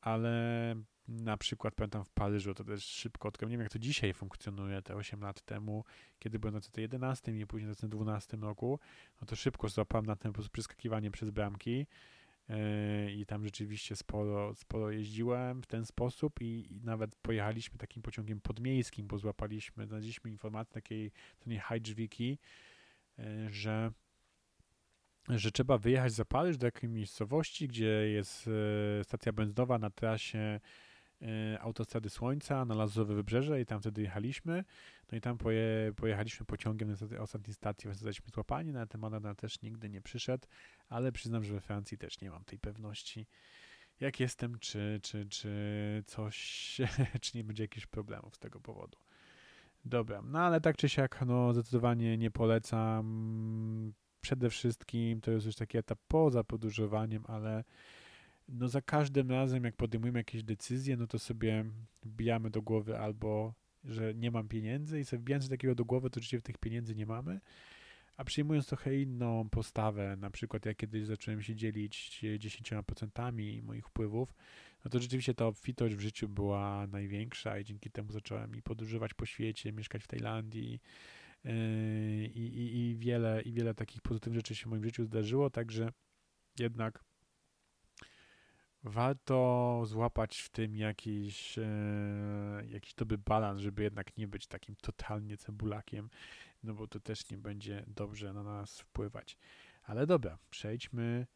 ale 0.00 0.74
na 1.10 1.36
przykład 1.36 1.74
pamiętam 1.74 2.04
w 2.04 2.10
Paryżu, 2.10 2.54
to 2.54 2.64
też 2.64 2.84
szybko 2.84 3.28
odkryłem, 3.28 3.50
nie 3.50 3.56
wiem 3.56 3.64
jak 3.64 3.72
to 3.72 3.78
dzisiaj 3.78 4.14
funkcjonuje, 4.14 4.82
te 4.82 4.96
8 4.96 5.20
lat 5.20 5.42
temu, 5.42 5.84
kiedy 6.18 6.38
byłem 6.38 6.54
na 6.54 6.60
CT11 6.60 7.40
i 7.40 7.46
później 7.46 7.68
na 7.68 7.74
CT12 7.74 8.42
roku, 8.42 8.78
no 9.20 9.26
to 9.26 9.36
szybko 9.36 9.68
złapałem 9.68 10.06
na 10.06 10.16
ten 10.16 10.32
po 10.32 10.34
prostu 10.34 10.50
przeskakiwanie 10.52 11.10
przez 11.10 11.30
bramki. 11.30 11.86
e, 12.48 13.12
i 13.12 13.26
tam 13.26 13.44
rzeczywiście 13.44 13.96
sporo, 13.96 14.54
sporo 14.54 14.90
jeździłem 14.90 15.62
w 15.62 15.66
ten 15.66 15.86
sposób 15.86 16.40
i, 16.40 16.66
i, 16.70 16.80
nawet 16.80 17.16
pojechaliśmy 17.16 17.78
takim 17.78 18.02
pociągiem 18.02 18.40
podmiejskim, 18.40 19.06
bo 19.06 19.18
złapaliśmy, 19.18 19.86
znaleźliśmy 19.86 20.30
informację 20.30 20.74
takiej 20.74 21.12
stronie 21.36 21.60
Hydrzwiki, 21.60 22.38
że 23.50 23.92
że 25.28 25.52
trzeba 25.52 25.78
wyjechać 25.78 26.12
za 26.12 26.24
Paryż 26.24 26.58
do 26.58 26.66
jakiejś 26.66 26.92
miejscowości, 26.92 27.68
gdzie 27.68 28.10
jest 28.10 28.50
stacja 29.02 29.32
benzynowa 29.32 29.78
na 29.78 29.90
trasie 29.90 30.60
E, 30.60 30.60
autostrady 31.60 32.10
Słońca 32.10 32.64
na 32.64 32.74
Lazowe 32.74 33.14
Wybrzeże 33.14 33.60
i 33.60 33.66
tam 33.66 33.80
wtedy 33.80 34.02
jechaliśmy. 34.02 34.64
No 35.12 35.18
i 35.18 35.20
tam 35.20 35.38
poje, 35.38 35.92
pojechaliśmy 35.96 36.46
pociągiem 36.46 36.88
na 36.88 37.18
ostatniej 37.18 37.54
stacji, 37.54 37.90
zostaliśmy 37.90 38.26
złapani, 38.34 38.72
na 38.72 38.86
ten 38.86 39.00
mandat 39.00 39.38
też 39.38 39.62
nigdy 39.62 39.88
nie 39.88 40.00
przyszedł, 40.02 40.46
ale 40.88 41.12
przyznam, 41.12 41.44
że 41.44 41.54
we 41.54 41.60
Francji 41.60 41.98
też 41.98 42.20
nie 42.20 42.30
mam 42.30 42.44
tej 42.44 42.58
pewności, 42.58 43.26
jak 44.00 44.20
jestem, 44.20 44.58
czy, 44.58 45.00
czy, 45.02 45.26
czy 45.26 45.50
coś, 46.06 46.80
czy 47.20 47.36
nie 47.36 47.44
będzie 47.44 47.64
jakichś 47.64 47.86
problemów 47.86 48.36
z 48.36 48.38
tego 48.38 48.60
powodu. 48.60 48.98
Dobra, 49.84 50.22
no 50.22 50.38
ale 50.38 50.60
tak 50.60 50.76
czy 50.76 50.88
siak, 50.88 51.22
no 51.26 51.52
zdecydowanie 51.52 52.18
nie 52.18 52.30
polecam. 52.30 53.92
Przede 54.20 54.50
wszystkim 54.50 55.20
to 55.20 55.30
jest 55.30 55.46
już 55.46 55.56
taki 55.56 55.78
etap 55.78 55.98
poza 56.08 56.44
podróżowaniem, 56.44 57.24
ale 57.28 57.64
no 58.50 58.68
za 58.68 58.82
każdym 58.82 59.30
razem, 59.30 59.64
jak 59.64 59.76
podejmujemy 59.76 60.18
jakieś 60.18 60.42
decyzje, 60.42 60.96
no 60.96 61.06
to 61.06 61.18
sobie 61.18 61.64
wbijamy 62.02 62.50
do 62.50 62.62
głowy 62.62 62.98
albo, 62.98 63.54
że 63.84 64.14
nie 64.14 64.30
mam 64.30 64.48
pieniędzy 64.48 65.00
i 65.00 65.04
sobie 65.04 65.20
wbijając 65.20 65.48
takiego 65.48 65.74
do 65.74 65.84
głowy, 65.84 66.10
to 66.10 66.20
oczywiście 66.20 66.42
tych 66.42 66.58
pieniędzy 66.58 66.94
nie 66.94 67.06
mamy, 67.06 67.40
a 68.16 68.24
przyjmując 68.24 68.66
trochę 68.66 69.00
inną 69.00 69.48
postawę, 69.48 70.16
na 70.16 70.30
przykład 70.30 70.66
jak 70.66 70.76
kiedyś 70.76 71.06
zacząłem 71.06 71.42
się 71.42 71.54
dzielić 71.54 72.20
10% 72.38 73.62
moich 73.62 73.86
wpływów, 73.86 74.34
no 74.84 74.90
to 74.90 74.98
rzeczywiście 74.98 75.34
ta 75.34 75.46
obfitość 75.46 75.94
w 75.94 76.00
życiu 76.00 76.28
była 76.28 76.86
największa 76.86 77.58
i 77.58 77.64
dzięki 77.64 77.90
temu 77.90 78.12
zacząłem 78.12 78.56
i 78.56 78.62
podróżować 78.62 79.14
po 79.14 79.26
świecie, 79.26 79.72
mieszkać 79.72 80.02
w 80.04 80.06
Tajlandii 80.06 80.80
yy, 81.44 81.52
i, 82.34 82.78
i, 82.78 82.96
wiele, 82.96 83.42
i 83.42 83.52
wiele 83.52 83.74
takich 83.74 84.02
pozytywnych 84.02 84.38
rzeczy 84.38 84.54
się 84.54 84.66
w 84.66 84.70
moim 84.70 84.84
życiu 84.84 85.04
zdarzyło, 85.04 85.50
także 85.50 85.92
jednak 86.58 87.04
warto 88.84 89.82
złapać 89.86 90.38
w 90.38 90.48
tym 90.48 90.76
jakiś, 90.76 91.58
e, 91.58 91.62
jakiś 92.68 92.94
dobry 92.94 93.18
balans, 93.18 93.60
żeby 93.60 93.82
jednak 93.82 94.16
nie 94.16 94.28
być 94.28 94.46
takim 94.46 94.76
totalnie 94.76 95.36
cebulakiem, 95.36 96.10
no 96.62 96.74
bo 96.74 96.86
to 96.86 97.00
też 97.00 97.30
nie 97.30 97.38
będzie 97.38 97.84
dobrze 97.86 98.32
na 98.32 98.42
nas 98.42 98.80
wpływać. 98.80 99.38
Ale 99.82 100.06
dobra, 100.06 100.38
przejdźmy. 100.50 101.26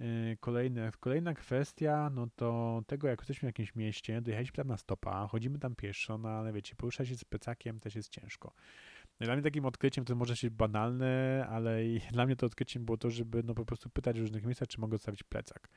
E, 0.00 0.36
kolejne, 0.36 0.90
kolejna 1.00 1.34
kwestia, 1.34 2.10
no 2.14 2.28
to 2.36 2.82
tego, 2.86 3.08
jak 3.08 3.20
jesteśmy 3.20 3.46
w 3.46 3.48
jakimś 3.48 3.74
mieście, 3.74 4.20
dojechaliśmy 4.20 4.56
tam 4.56 4.68
na 4.68 4.76
stopa, 4.76 5.26
chodzimy 5.28 5.58
tam 5.58 5.74
pieszo, 5.74 6.18
no 6.18 6.28
ale 6.28 6.52
wiecie, 6.52 6.76
poruszać 6.76 7.08
się 7.08 7.16
z 7.16 7.24
plecakiem 7.24 7.80
też 7.80 7.94
jest 7.94 8.08
ciężko. 8.08 8.52
Dla 9.20 9.34
mnie 9.34 9.42
takim 9.42 9.64
odkryciem 9.64 10.04
to 10.04 10.14
może 10.14 10.36
się 10.36 10.50
banalne, 10.50 11.46
ale 11.50 11.78
dla 12.12 12.26
mnie 12.26 12.36
to 12.36 12.46
odkryciem 12.46 12.84
było 12.84 12.98
to, 12.98 13.10
żeby 13.10 13.42
no 13.42 13.54
po 13.54 13.64
prostu 13.64 13.90
pytać 13.90 14.18
w 14.18 14.20
różnych 14.20 14.44
miejscach, 14.44 14.68
czy 14.68 14.80
mogę 14.80 14.96
zostawić 14.96 15.22
plecak. 15.22 15.68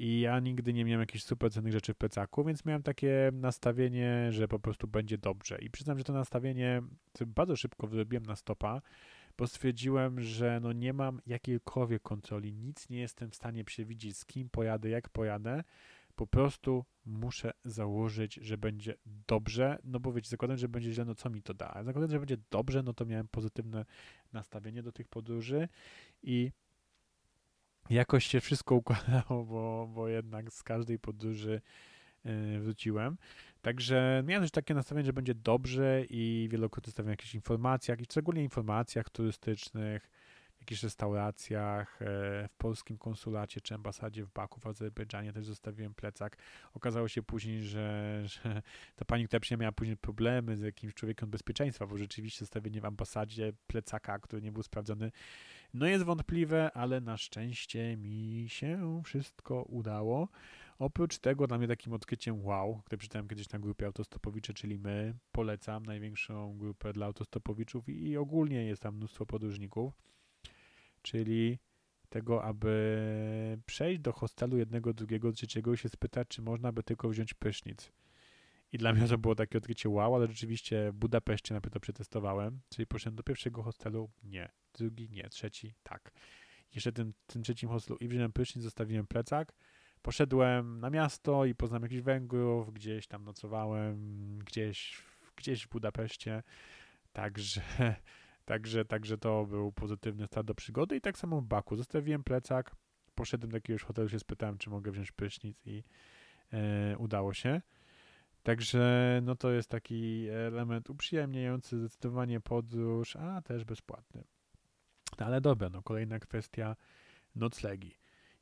I 0.00 0.20
ja 0.20 0.40
nigdy 0.40 0.72
nie 0.72 0.84
miałem 0.84 1.00
jakichś 1.00 1.24
super 1.24 1.52
cennych 1.52 1.72
rzeczy 1.72 1.94
w 1.94 1.96
plecaku, 1.96 2.44
więc 2.44 2.64
miałem 2.64 2.82
takie 2.82 3.30
nastawienie, 3.32 4.32
że 4.32 4.48
po 4.48 4.58
prostu 4.58 4.88
będzie 4.88 5.18
dobrze. 5.18 5.58
I 5.58 5.70
przyznam, 5.70 5.98
że 5.98 6.04
to 6.04 6.12
nastawienie 6.12 6.82
bardzo 7.26 7.56
szybko 7.56 7.86
wyrobiłem 7.86 8.26
na 8.26 8.36
stopa, 8.36 8.82
bo 9.38 9.46
stwierdziłem, 9.46 10.20
że 10.20 10.60
no 10.62 10.72
nie 10.72 10.92
mam 10.92 11.20
jakiejkolwiek 11.26 12.02
kontroli, 12.02 12.52
nic 12.52 12.88
nie 12.88 12.98
jestem 12.98 13.30
w 13.30 13.34
stanie 13.34 13.64
przewidzieć, 13.64 14.16
z 14.16 14.24
kim 14.24 14.50
pojadę, 14.50 14.88
jak 14.88 15.08
pojadę. 15.08 15.64
Po 16.14 16.26
prostu 16.26 16.84
muszę 17.06 17.50
założyć, 17.64 18.34
że 18.34 18.58
będzie 18.58 18.94
dobrze, 19.28 19.78
no 19.84 20.00
bo 20.00 20.12
wiecie, 20.12 20.28
zakładam, 20.28 20.56
że 20.56 20.68
będzie 20.68 20.92
źle, 20.92 21.04
no 21.04 21.14
co 21.14 21.30
mi 21.30 21.42
to 21.42 21.54
da? 21.54 21.70
A 21.74 21.84
zakładam, 21.84 22.10
że 22.10 22.18
będzie 22.18 22.36
dobrze, 22.50 22.82
no 22.82 22.92
to 22.92 23.06
miałem 23.06 23.28
pozytywne 23.28 23.84
nastawienie 24.32 24.82
do 24.82 24.92
tych 24.92 25.08
podróży 25.08 25.68
i 26.22 26.50
jakoś 27.90 28.26
się 28.26 28.40
wszystko 28.40 28.74
układało, 28.74 29.44
bo, 29.44 29.90
bo 29.94 30.08
jednak 30.08 30.52
z 30.52 30.62
każdej 30.62 30.98
podróży 30.98 31.60
yy, 32.24 32.60
wróciłem. 32.60 33.16
Także 33.62 34.22
miałem 34.26 34.44
też 34.44 34.50
takie 34.50 34.74
nastawienie, 34.74 35.06
że 35.06 35.12
będzie 35.12 35.34
dobrze 35.34 36.04
i 36.10 36.48
wielokrotnie 36.50 36.90
stawiam 36.92 37.10
jakieś 37.10 37.34
informacjach, 37.34 38.00
i 38.00 38.04
szczególnie 38.04 38.42
informacjach 38.42 39.10
turystycznych, 39.10 40.10
w 40.60 40.62
jakichś 40.62 40.82
restauracjach, 40.82 42.02
e, 42.02 42.06
w 42.48 42.54
polskim 42.58 42.98
konsulacie 42.98 43.60
czy 43.60 43.74
ambasadzie 43.74 44.24
w 44.24 44.32
Baku 44.32 44.60
w 44.60 44.66
Azerbejdżanie 44.66 45.32
też 45.32 45.44
zostawiłem 45.44 45.94
plecak. 45.94 46.36
Okazało 46.74 47.08
się 47.08 47.22
później, 47.22 47.62
że, 47.62 48.22
że 48.24 48.62
ta 48.96 49.04
pani, 49.04 49.26
która 49.26 49.40
przyjechała, 49.40 49.62
miała 49.62 49.72
później 49.72 49.96
problemy 49.96 50.56
z 50.56 50.60
jakimś 50.60 50.94
człowiekiem 50.94 51.30
bezpieczeństwa, 51.30 51.86
bo 51.86 51.98
rzeczywiście 51.98 52.38
zostawienie 52.38 52.80
w 52.80 52.84
ambasadzie 52.84 53.52
plecaka, 53.66 54.18
który 54.18 54.42
nie 54.42 54.52
był 54.52 54.62
sprawdzony, 54.62 55.12
no 55.74 55.86
jest 55.86 56.04
wątpliwe, 56.04 56.72
ale 56.72 57.00
na 57.00 57.16
szczęście 57.16 57.96
mi 57.96 58.44
się 58.48 59.02
wszystko 59.04 59.62
udało. 59.62 60.28
Oprócz 60.78 61.18
tego 61.18 61.46
dla 61.46 61.58
mnie 61.58 61.68
takim 61.68 61.92
odkryciem 61.92 62.44
wow, 62.44 62.82
które 62.84 62.98
przeczytałem 62.98 63.28
kiedyś 63.28 63.50
na 63.50 63.58
grupie 63.58 63.86
autostopowicze, 63.86 64.54
czyli 64.54 64.78
my, 64.78 65.14
polecam 65.32 65.86
największą 65.86 66.58
grupę 66.58 66.92
dla 66.92 67.06
autostopowiczów 67.06 67.88
i 67.88 68.16
ogólnie 68.16 68.64
jest 68.64 68.82
tam 68.82 68.96
mnóstwo 68.96 69.26
podróżników, 69.26 69.92
czyli 71.02 71.58
tego, 72.08 72.44
aby 72.44 73.58
przejść 73.66 74.00
do 74.00 74.12
hostelu 74.12 74.58
jednego, 74.58 74.94
drugiego, 74.94 75.32
trzeciego 75.32 75.72
i 75.72 75.76
się 75.76 75.88
spytać, 75.88 76.28
czy 76.28 76.42
można 76.42 76.72
by 76.72 76.82
tylko 76.82 77.08
wziąć 77.08 77.34
prysznic. 77.34 77.92
I 78.72 78.78
dla 78.78 78.92
mnie 78.92 79.08
to 79.08 79.18
było 79.18 79.34
takie 79.34 79.58
odkrycie 79.58 79.88
wow, 79.88 80.14
ale 80.14 80.26
rzeczywiście 80.26 80.92
w 80.92 80.94
Budapeszcie 80.94 81.54
najpierw 81.54 81.74
to 81.74 81.80
przetestowałem, 81.80 82.60
czyli 82.68 82.86
poszedłem 82.86 83.16
do 83.16 83.22
pierwszego 83.22 83.62
hostelu, 83.62 84.10
nie, 84.22 84.48
drugi 84.72 85.10
nie, 85.10 85.28
trzeci 85.28 85.74
tak. 85.82 86.12
Jeszcze 86.74 86.92
tym, 86.92 87.14
tym 87.26 87.42
trzecim 87.42 87.68
hostelu 87.68 87.98
i 88.00 88.08
wziąłem 88.08 88.32
prysznic, 88.32 88.64
zostawiłem 88.64 89.06
plecak, 89.06 89.52
poszedłem 90.02 90.80
na 90.80 90.90
miasto 90.90 91.44
i 91.44 91.54
poznałem 91.54 91.82
jakichś 91.82 92.02
Węgrów, 92.02 92.72
gdzieś 92.72 93.06
tam 93.06 93.24
nocowałem, 93.24 94.38
gdzieś, 94.38 95.02
gdzieś 95.36 95.66
w 95.66 95.68
Budapeszcie, 95.68 96.42
także, 97.12 97.62
także, 98.44 98.84
także 98.84 99.18
to 99.18 99.46
był 99.46 99.72
pozytywny 99.72 100.26
start 100.26 100.46
do 100.46 100.54
przygody 100.54 100.96
i 100.96 101.00
tak 101.00 101.18
samo 101.18 101.40
w 101.40 101.44
Baku. 101.44 101.76
Zostawiłem 101.76 102.24
plecak, 102.24 102.76
poszedłem 103.14 103.50
do 103.50 103.56
jakiegoś 103.56 103.82
hotelu, 103.82 104.08
się 104.08 104.18
spytałem, 104.18 104.58
czy 104.58 104.70
mogę 104.70 104.90
wziąć 104.90 105.12
prysznic 105.12 105.66
i 105.66 105.84
e, 106.52 106.98
udało 106.98 107.34
się. 107.34 107.60
Także 108.42 109.20
no 109.22 109.36
to 109.36 109.50
jest 109.50 109.68
taki 109.68 110.28
element 110.28 110.90
uprzyjemniający 110.90 111.78
zdecydowanie 111.78 112.40
podróż, 112.40 113.16
a 113.16 113.42
też 113.42 113.64
bezpłatny. 113.64 114.24
No 115.18 115.26
ale 115.26 115.40
dobra, 115.40 115.68
no 115.68 115.82
kolejna 115.82 116.18
kwestia 116.18 116.76
noclegi. 117.34 117.94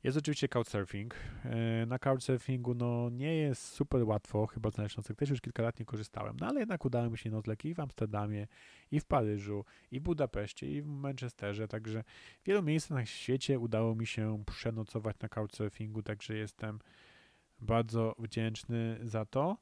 Jest 0.03 0.17
oczywiście 0.17 0.47
couchsurfing. 0.47 1.15
E, 1.45 1.85
na 1.85 1.99
couchsurfingu 1.99 2.73
no 2.73 3.09
nie 3.09 3.35
jest 3.35 3.63
super 3.63 4.03
łatwo 4.03 4.47
chyba 4.47 4.69
znaleźć 4.69 4.97
nocleg. 4.97 5.17
Też 5.17 5.29
już 5.29 5.41
kilka 5.41 5.63
lat 5.63 5.79
nie 5.79 5.85
korzystałem, 5.85 6.37
no 6.39 6.47
ale 6.47 6.59
jednak 6.59 6.85
udało 6.85 7.09
mi 7.09 7.17
się 7.17 7.29
nocleg 7.29 7.65
i 7.65 7.73
w 7.73 7.79
Amsterdamie, 7.79 8.47
i 8.91 8.99
w 8.99 9.05
Paryżu, 9.05 9.65
i 9.91 9.99
w 9.99 10.03
Budapeszcie, 10.03 10.71
i 10.71 10.81
w 10.81 10.87
Manchesterze, 10.87 11.67
także 11.67 12.03
w 12.43 12.47
wielu 12.47 12.63
miejscach 12.63 12.97
na 12.97 13.05
świecie 13.05 13.59
udało 13.59 13.95
mi 13.95 14.07
się 14.07 14.43
przenocować 14.45 15.19
na 15.19 15.29
couchsurfingu, 15.29 16.03
także 16.03 16.35
jestem 16.35 16.79
bardzo 17.61 18.15
wdzięczny 18.19 18.99
za 19.03 19.25
to. 19.25 19.57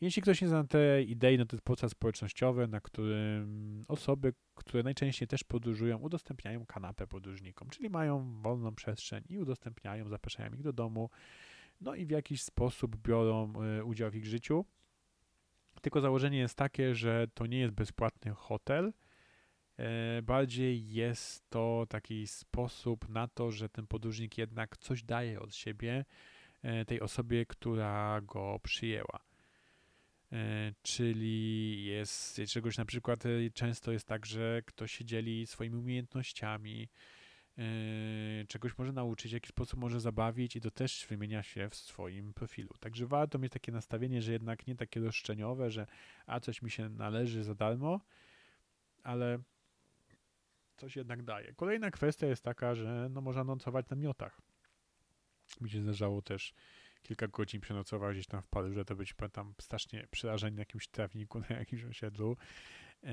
Jeśli 0.00 0.22
ktoś 0.22 0.42
nie 0.42 0.48
zna 0.48 0.64
tej 0.64 1.10
idei, 1.10 1.38
no 1.38 1.46
to 1.46 1.56
jest 1.56 1.64
portal 1.64 1.90
społecznościowy, 1.90 2.68
na 2.68 2.80
którym 2.80 3.84
osoby, 3.88 4.34
które 4.54 4.82
najczęściej 4.82 5.28
też 5.28 5.44
podróżują, 5.44 5.98
udostępniają 5.98 6.66
kanapę 6.66 7.06
podróżnikom, 7.06 7.68
czyli 7.68 7.90
mają 7.90 8.40
wolną 8.42 8.74
przestrzeń 8.74 9.24
i 9.28 9.38
udostępniają, 9.38 10.08
zapraszają 10.08 10.52
ich 10.52 10.62
do 10.62 10.72
domu, 10.72 11.10
no 11.80 11.94
i 11.94 12.06
w 12.06 12.10
jakiś 12.10 12.42
sposób 12.42 12.96
biorą 12.96 13.52
y, 13.78 13.84
udział 13.84 14.10
w 14.10 14.14
ich 14.14 14.26
życiu. 14.26 14.64
Tylko 15.82 16.00
założenie 16.00 16.38
jest 16.38 16.54
takie, 16.54 16.94
że 16.94 17.26
to 17.34 17.46
nie 17.46 17.58
jest 17.58 17.74
bezpłatny 17.74 18.30
hotel, 18.30 18.92
e, 19.76 20.22
bardziej 20.22 20.92
jest 20.92 21.50
to 21.50 21.86
taki 21.88 22.26
sposób 22.26 23.08
na 23.08 23.28
to, 23.28 23.50
że 23.50 23.68
ten 23.68 23.86
podróżnik 23.86 24.38
jednak 24.38 24.76
coś 24.76 25.02
daje 25.02 25.40
od 25.40 25.54
siebie 25.54 26.04
e, 26.62 26.84
tej 26.84 27.00
osobie, 27.00 27.46
która 27.46 28.20
go 28.20 28.60
przyjęła. 28.62 29.27
E, 30.32 30.72
czyli 30.82 31.84
jest 31.84 32.40
czegoś 32.48 32.78
na 32.78 32.84
przykład 32.84 33.26
e, 33.26 33.50
często 33.54 33.92
jest 33.92 34.06
tak, 34.06 34.26
że 34.26 34.62
ktoś 34.66 34.92
się 34.92 35.04
dzieli 35.04 35.46
swoimi 35.46 35.76
umiejętnościami, 35.76 36.88
e, 37.58 37.62
czegoś 38.48 38.78
może 38.78 38.92
nauczyć, 38.92 39.32
w 39.32 39.34
jaki 39.34 39.48
sposób 39.48 39.80
może 39.80 40.00
zabawić 40.00 40.56
i 40.56 40.60
to 40.60 40.70
też 40.70 41.06
wymienia 41.08 41.42
się 41.42 41.68
w 41.68 41.74
swoim 41.74 42.34
profilu. 42.34 42.74
Także 42.80 43.06
warto 43.06 43.38
mieć 43.38 43.52
takie 43.52 43.72
nastawienie, 43.72 44.22
że 44.22 44.32
jednak 44.32 44.66
nie 44.66 44.76
takie 44.76 45.00
roszczeniowe, 45.00 45.70
że 45.70 45.86
a 46.26 46.40
coś 46.40 46.62
mi 46.62 46.70
się 46.70 46.88
należy 46.88 47.44
za 47.44 47.54
darmo, 47.54 48.00
ale 49.02 49.38
coś 50.76 50.96
jednak 50.96 51.22
daje. 51.22 51.54
Kolejna 51.54 51.90
kwestia 51.90 52.26
jest 52.26 52.44
taka, 52.44 52.74
że 52.74 53.08
no 53.10 53.20
można 53.20 53.44
nocować 53.44 53.88
na 53.88 53.96
miotach. 53.96 54.40
Mi 55.60 55.70
się 55.70 55.82
zdarzało 55.82 56.22
też 56.22 56.54
kilka 57.08 57.28
godzin 57.28 57.60
przenocować 57.60 58.14
gdzieś 58.14 58.26
tam 58.26 58.42
w 58.42 58.46
Paryżu, 58.46 58.84
to 58.84 58.96
być 58.96 59.14
pamiętam 59.14 59.54
strasznie 59.60 60.06
przerażeni 60.10 60.56
na 60.56 60.60
jakimś 60.60 60.88
trawniku, 60.88 61.40
na 61.50 61.56
jakimś 61.56 61.84
osiedlu. 61.84 62.36
Yy, 63.02 63.10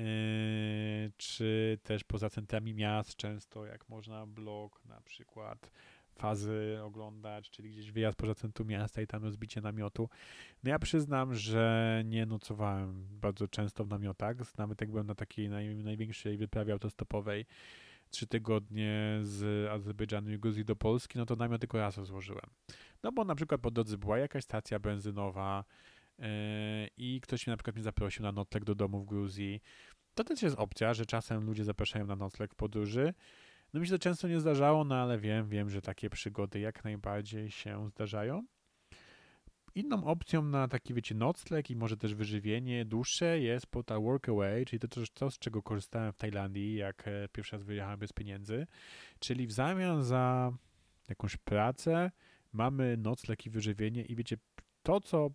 czy 1.16 1.78
też 1.82 2.04
poza 2.04 2.30
centrami 2.30 2.74
miast 2.74 3.16
często, 3.16 3.66
jak 3.66 3.88
można 3.88 4.26
blok 4.26 4.84
na 4.84 5.00
przykład 5.00 5.70
fazy 6.18 6.78
oglądać, 6.82 7.50
czyli 7.50 7.70
gdzieś 7.70 7.90
wyjazd 7.90 8.18
poza 8.18 8.34
centrum 8.34 8.68
miasta 8.68 9.02
i 9.02 9.06
tam 9.06 9.24
rozbicie 9.24 9.60
namiotu. 9.60 10.08
No 10.62 10.70
ja 10.70 10.78
przyznam, 10.78 11.34
że 11.34 12.02
nie 12.04 12.26
nocowałem 12.26 13.06
bardzo 13.10 13.48
często 13.48 13.84
w 13.84 13.88
namiotach, 13.88 14.36
nawet 14.58 14.80
jak 14.80 14.90
byłem 14.90 15.06
na 15.06 15.14
takiej 15.14 15.48
naj, 15.48 15.74
największej 15.74 16.36
wyprawie 16.36 16.72
autostopowej, 16.72 17.46
trzy 18.10 18.26
tygodnie 18.26 19.20
z 19.22 19.68
Azerbejdżanu 19.70 20.30
i 20.30 20.38
Gruzji 20.38 20.64
do 20.64 20.76
Polski, 20.76 21.18
no 21.18 21.26
to 21.26 21.36
namiot 21.36 21.60
tylko 21.60 21.78
raz 21.78 21.98
rozłożyłem. 21.98 22.50
No 23.02 23.12
bo 23.12 23.24
na 23.24 23.34
przykład 23.34 23.60
po 23.60 23.70
drodze 23.70 23.98
była 23.98 24.18
jakaś 24.18 24.44
stacja 24.44 24.78
benzynowa 24.78 25.64
yy, 26.18 26.26
i 26.96 27.20
ktoś 27.20 27.46
mi 27.46 27.50
na 27.50 27.56
przykład 27.56 27.76
mnie 27.76 27.82
zaprosił 27.82 28.22
na 28.22 28.32
nocleg 28.32 28.64
do 28.64 28.74
domu 28.74 29.00
w 29.00 29.06
Gruzji. 29.06 29.62
To 30.14 30.24
też 30.24 30.42
jest 30.42 30.56
opcja, 30.56 30.94
że 30.94 31.06
czasem 31.06 31.44
ludzie 31.44 31.64
zapraszają 31.64 32.06
na 32.06 32.16
nocleg 32.16 32.52
w 32.52 32.56
podróży. 32.56 33.14
No 33.72 33.80
mi 33.80 33.86
się 33.86 33.92
to 33.92 33.98
często 33.98 34.28
nie 34.28 34.40
zdarzało, 34.40 34.84
no 34.84 34.94
ale 34.94 35.18
wiem, 35.18 35.48
wiem, 35.48 35.70
że 35.70 35.82
takie 35.82 36.10
przygody 36.10 36.60
jak 36.60 36.84
najbardziej 36.84 37.50
się 37.50 37.88
zdarzają. 37.88 38.46
Inną 39.76 40.04
opcją 40.04 40.42
na 40.42 40.68
taki, 40.68 40.94
wiecie, 40.94 41.14
nocleg 41.14 41.70
i 41.70 41.76
może 41.76 41.96
też 41.96 42.14
wyżywienie 42.14 42.84
dłuższe 42.84 43.40
jest 43.40 43.66
portal 43.66 44.02
Workaway, 44.02 44.64
czyli 44.64 44.80
to 44.80 44.88
to, 45.14 45.30
z 45.30 45.38
czego 45.38 45.62
korzystałem 45.62 46.12
w 46.12 46.16
Tajlandii, 46.16 46.74
jak 46.74 47.08
e, 47.08 47.28
pierwszy 47.32 47.56
raz 47.56 47.62
wyjechałem 47.62 47.98
bez 47.98 48.12
pieniędzy. 48.12 48.66
Czyli 49.20 49.46
w 49.46 49.52
zamian 49.52 50.04
za 50.04 50.52
jakąś 51.08 51.36
pracę 51.36 52.10
mamy 52.52 52.96
nocleg 52.96 53.46
i 53.46 53.50
wyżywienie 53.50 54.02
i 54.02 54.16
wiecie, 54.16 54.36
to 54.82 55.00
co 55.00 55.30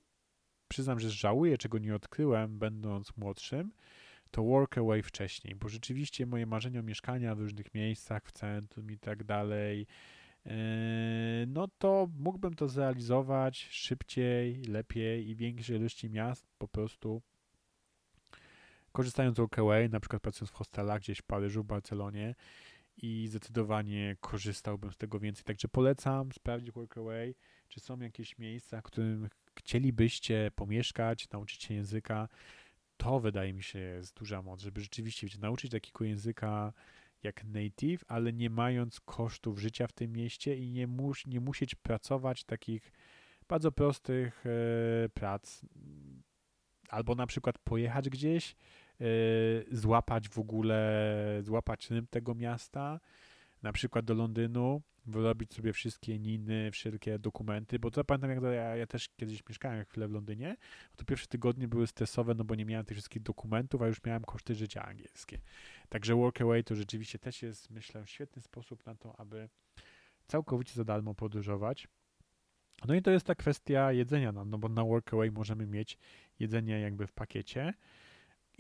przyznam, 0.67 0.99
że 0.99 1.09
żałuję, 1.09 1.57
czego 1.57 1.79
nie 1.79 1.95
odkryłem, 1.95 2.59
będąc 2.59 3.17
młodszym, 3.17 3.71
to 4.31 4.43
Workaway 4.43 5.03
wcześniej, 5.03 5.55
bo 5.55 5.69
rzeczywiście 5.69 6.25
moje 6.25 6.45
marzenie 6.45 6.79
o 6.79 6.83
mieszkania 6.83 7.35
w 7.35 7.39
różnych 7.39 7.73
miejscach, 7.73 8.23
w 8.25 8.31
centrum 8.31 8.91
i 8.91 8.97
tak 8.97 9.23
dalej, 9.23 9.87
no 11.47 11.67
to 11.77 12.07
mógłbym 12.19 12.53
to 12.53 12.67
zrealizować 12.67 13.67
szybciej, 13.71 14.61
lepiej 14.61 15.29
i 15.29 15.35
większej 15.35 15.77
ilości 15.77 16.09
miast 16.09 16.47
po 16.57 16.67
prostu 16.67 17.21
korzystając 18.91 19.35
z 19.35 19.39
Workaway, 19.39 19.89
na 19.89 19.99
przykład 19.99 20.21
pracując 20.21 20.51
w 20.51 20.53
hostelach 20.53 20.99
gdzieś 20.99 21.19
w 21.19 21.23
Paryżu, 21.23 21.63
w 21.63 21.65
Barcelonie 21.65 22.35
i 22.97 23.27
zdecydowanie 23.27 24.15
korzystałbym 24.19 24.91
z 24.91 24.97
tego 24.97 25.19
więcej. 25.19 25.43
Także 25.43 25.67
polecam 25.67 26.31
sprawdzić 26.31 26.71
Workaway, 26.71 27.35
czy 27.67 27.79
są 27.79 27.99
jakieś 27.99 28.37
miejsca, 28.37 28.81
w 28.81 28.83
którym 28.83 29.29
chcielibyście 29.59 30.51
pomieszkać, 30.55 31.29
nauczyć 31.29 31.63
się 31.63 31.73
języka, 31.73 32.27
to 32.97 33.19
wydaje 33.19 33.53
mi 33.53 33.63
się 33.63 33.79
jest 33.79 34.15
duża 34.15 34.41
moc, 34.41 34.61
żeby 34.61 34.81
rzeczywiście 34.81 35.27
wiecie, 35.27 35.39
nauczyć 35.39 35.71
takiego 35.71 36.05
języka 36.05 36.73
jak 37.23 37.43
native, 37.43 38.03
ale 38.07 38.33
nie 38.33 38.49
mając 38.49 38.99
kosztów 38.99 39.59
życia 39.59 39.87
w 39.87 39.93
tym 39.93 40.11
mieście 40.11 40.55
i 40.55 40.71
nie, 40.71 40.87
mus, 40.87 41.27
nie 41.27 41.39
musieć 41.39 41.75
pracować 41.75 42.43
takich 42.43 42.91
bardzo 43.47 43.71
prostych 43.71 44.43
e, 44.45 45.09
prac. 45.09 45.65
Albo 46.89 47.15
na 47.15 47.27
przykład 47.27 47.57
pojechać 47.57 48.09
gdzieś, 48.09 48.55
e, 49.01 49.05
złapać 49.71 50.29
w 50.29 50.39
ogóle, 50.39 51.39
złapać 51.41 51.89
rytm 51.89 52.07
tego 52.07 52.35
miasta, 52.35 52.99
na 53.61 53.71
przykład 53.71 54.05
do 54.05 54.13
Londynu, 54.13 54.81
wyrobić 55.05 55.53
sobie 55.53 55.73
wszystkie 55.73 56.19
niny, 56.19 56.71
wszelkie 56.71 57.19
dokumenty, 57.19 57.79
bo 57.79 57.91
to 57.91 58.03
pamiętam, 58.03 58.29
jak 58.29 58.43
ja, 58.43 58.75
ja 58.75 58.87
też 58.87 59.09
kiedyś 59.17 59.43
mieszkałem 59.49 59.85
chwilę 59.85 60.07
w 60.07 60.11
Londynie, 60.11 60.57
to 60.95 61.05
pierwsze 61.05 61.27
tygodnie 61.27 61.67
były 61.67 61.87
stresowe, 61.87 62.33
no 62.35 62.43
bo 62.43 62.55
nie 62.55 62.65
miałem 62.65 62.85
tych 62.85 62.97
wszystkich 62.97 63.21
dokumentów, 63.21 63.81
a 63.81 63.87
już 63.87 64.03
miałem 64.03 64.23
koszty 64.23 64.55
życia 64.55 64.85
angielskie. 64.85 65.39
Także 65.89 66.15
Workaway 66.15 66.63
to 66.63 66.75
rzeczywiście 66.75 67.19
też 67.19 67.41
jest, 67.41 67.69
myślę, 67.69 68.03
świetny 68.05 68.41
sposób 68.41 68.85
na 68.85 68.95
to, 68.95 69.19
aby 69.19 69.49
całkowicie 70.27 70.73
za 70.73 70.83
darmo 70.83 71.15
podróżować. 71.15 71.87
No 72.87 72.93
i 72.93 73.01
to 73.01 73.11
jest 73.11 73.25
ta 73.25 73.35
kwestia 73.35 73.91
jedzenia, 73.91 74.31
no, 74.31 74.45
no 74.45 74.57
bo 74.57 74.69
na 74.69 74.83
Workaway 74.83 75.31
możemy 75.31 75.67
mieć 75.67 75.97
jedzenie 76.39 76.79
jakby 76.79 77.07
w 77.07 77.13
pakiecie, 77.13 77.73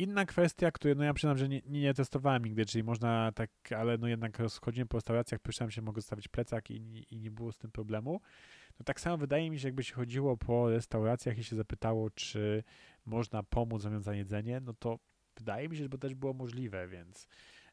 Inna 0.01 0.25
kwestia, 0.25 0.71
której 0.71 0.95
no 0.95 1.03
ja 1.03 1.13
przyznam, 1.13 1.37
że 1.37 1.49
nie, 1.49 1.61
nie, 1.65 1.93
testowałem 1.93 2.45
nigdy, 2.45 2.65
czyli 2.65 2.83
można 2.83 3.31
tak, 3.31 3.49
ale 3.77 3.97
no 3.97 4.07
jednak 4.07 4.39
rozchodzimy 4.39 4.85
po 4.85 4.97
restauracjach, 4.97 5.41
pyszałem 5.41 5.71
się, 5.71 5.81
mogę 5.81 6.01
zostawić 6.01 6.27
plecak 6.27 6.71
i, 6.71 7.05
i 7.09 7.19
nie 7.19 7.31
było 7.31 7.51
z 7.51 7.57
tym 7.57 7.71
problemu. 7.71 8.21
No 8.79 8.83
tak 8.83 8.99
samo 8.99 9.17
wydaje 9.17 9.51
mi 9.51 9.59
się, 9.59 9.67
jakby 9.67 9.83
się 9.83 9.93
chodziło 9.93 10.37
po 10.37 10.69
restauracjach 10.69 11.37
i 11.37 11.43
się 11.43 11.55
zapytało, 11.55 12.09
czy 12.09 12.63
można 13.05 13.43
pomóc 13.43 13.81
zamiast 13.81 14.05
za 14.05 14.15
jedzenie, 14.15 14.59
no 14.59 14.73
to 14.73 14.99
wydaje 15.37 15.69
mi 15.69 15.77
się, 15.77 15.83
że 15.83 15.89
to 15.89 15.97
też 15.97 16.15
było 16.15 16.33
możliwe, 16.33 16.87
więc 16.87 17.27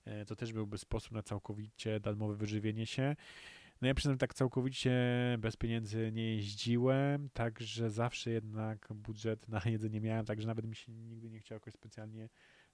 e, 0.04 0.24
to 0.24 0.36
też 0.36 0.52
byłby 0.52 0.78
sposób 0.78 1.12
na 1.12 1.22
całkowicie 1.22 2.00
darmowe 2.00 2.36
wyżywienie 2.36 2.86
się. 2.86 3.16
No 3.80 3.88
ja 3.88 3.94
przynajmniej 3.94 4.18
tak 4.18 4.34
całkowicie 4.34 4.92
bez 5.38 5.56
pieniędzy 5.56 6.12
nie 6.12 6.34
jeździłem, 6.34 7.30
także 7.30 7.90
zawsze 7.90 8.30
jednak 8.30 8.88
budżet 8.94 9.48
na 9.48 9.60
jedzenie 9.64 10.00
miałem, 10.00 10.26
także 10.26 10.46
nawet 10.46 10.66
mi 10.66 10.76
się 10.76 10.92
nigdy 10.92 11.30
nie 11.30 11.40
chciało 11.40 11.56
jakoś 11.56 11.74
specjalnie 11.74 12.28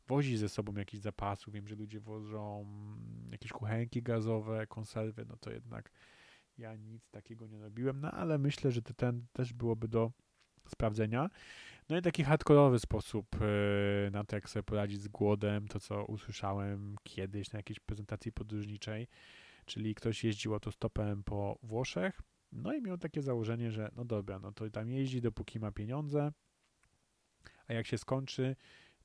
wozić 0.07 0.39
ze 0.39 0.49
sobą 0.49 0.75
jakichś 0.75 1.03
zapasów. 1.03 1.55
Wiem, 1.55 1.69
że 1.69 1.75
ludzie 1.75 2.01
wożą 2.01 2.67
jakieś 3.31 3.53
kuchenki 3.53 4.03
gazowe, 4.03 4.67
konserwy, 4.67 5.25
no 5.29 5.37
to 5.37 5.51
jednak 5.51 5.91
ja 6.59 6.77
nic 6.77 7.11
takiego 7.11 7.47
nie 7.47 7.59
robiłem, 7.61 8.01
no 8.01 8.11
ale 8.11 8.39
myślę, 8.39 8.71
że 8.71 8.83
to 8.83 8.95
ten 8.95 9.27
też 9.33 9.53
byłoby 9.53 9.89
do 9.89 10.13
sprawdzenia. 10.69 11.31
No 11.89 11.99
i 11.99 12.03
taki 12.03 12.25
hardkorowy 12.25 12.79
sposób 12.79 13.27
e, 13.41 14.11
na 14.11 14.25
to, 14.25 14.37
jak 14.37 14.49
sobie 14.49 14.63
poradzić 14.63 15.01
z 15.03 15.09
głodem, 15.09 15.69
to 15.69 15.81
co 15.81 16.05
usłyszałem 16.05 16.97
kiedyś 17.03 17.53
na 17.53 17.59
jakiejś 17.59 17.81
prezentacji 17.81 18.33
podróżniczej, 18.33 19.09
czyli 19.65 19.95
ktoś 19.95 20.25
jeździł 20.25 20.55
autostopem 20.55 21.25
po 21.25 21.59
Włoszech, 21.63 22.21
no 22.53 22.75
i 22.75 22.83
miał 22.83 22.99
takie 22.99 23.23
założenie, 23.23 23.71
że 23.71 23.91
no 23.97 24.05
dobra, 24.05 24.39
no 24.39 24.53
to 24.53 24.71
tam 24.71 24.89
jeździ 24.89 25.21
dopóki 25.21 25.61
ma 25.61 25.73
pieniądze, 25.73 26.33
a 27.69 27.73
jak 27.73 27.87
się 27.87 27.99
skończy, 27.99 28.57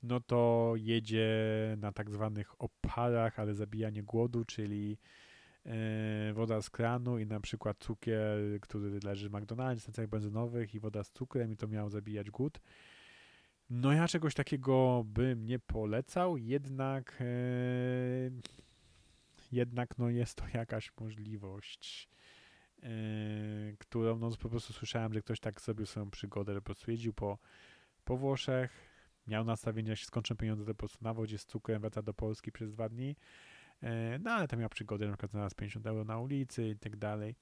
no 0.03 0.19
to 0.19 0.73
jedzie 0.75 1.29
na 1.77 1.91
tak 1.91 2.11
zwanych 2.11 2.61
oparach, 2.61 3.39
ale 3.39 3.53
zabijanie 3.53 4.03
głodu, 4.03 4.45
czyli 4.45 4.97
e, 5.65 6.33
woda 6.33 6.61
z 6.61 6.69
kranu 6.69 7.19
i 7.19 7.25
na 7.25 7.39
przykład 7.39 7.77
cukier, 7.79 8.59
który 8.61 8.99
leży 9.03 9.29
w 9.29 9.31
McDonald's, 9.31 9.79
stacjach 9.79 10.07
benzynowych 10.07 10.75
i 10.75 10.79
woda 10.79 11.03
z 11.03 11.11
cukrem 11.11 11.51
i 11.51 11.57
to 11.57 11.67
miało 11.67 11.89
zabijać 11.89 12.31
głód. 12.31 12.61
No 13.69 13.91
ja 13.91 14.07
czegoś 14.07 14.33
takiego 14.33 15.03
bym 15.05 15.45
nie 15.45 15.59
polecał, 15.59 16.37
jednak 16.37 17.17
e, 17.21 17.25
jednak 19.51 19.97
no 19.97 20.09
jest 20.09 20.35
to 20.35 20.43
jakaś 20.53 20.91
możliwość, 20.99 22.09
yy, 22.83 22.89
którą 23.79 24.19
no 24.19 24.31
po 24.39 24.49
prostu 24.49 24.73
słyszałem, 24.73 25.13
że 25.13 25.21
ktoś 25.21 25.39
tak 25.39 25.61
zrobił 25.61 25.85
swoją 25.85 26.11
przygodę, 26.11 26.53
że 26.53 26.61
po 26.61 26.65
prostu 26.65 26.91
jeździł 26.91 27.13
po, 27.13 27.37
po 28.03 28.17
Włoszech, 28.17 28.89
miał 29.27 29.43
nastawienie, 29.43 29.89
że 29.89 29.97
się 29.97 30.05
skończą 30.05 30.35
pieniądze, 30.35 30.65
to 30.65 30.73
po 30.73 30.77
prostu 30.79 30.97
na 31.01 31.13
wodzie 31.13 31.37
z 31.37 31.45
cukrem 31.45 31.81
wraca 31.81 32.01
do 32.01 32.13
Polski 32.13 32.51
przez 32.51 32.71
dwa 32.71 32.89
dni, 32.89 33.15
yy, 33.81 33.89
no 34.19 34.31
ale 34.31 34.47
tam 34.47 34.59
miał 34.59 34.69
przygodę, 34.69 35.05
na 35.05 35.11
przykład 35.11 35.31
znalazł 35.31 35.55
50 35.55 35.87
euro 35.87 36.05
na 36.05 36.19
ulicy 36.19 36.69
i 36.69 36.75
tak 36.75 36.95
dalej. 36.95 37.35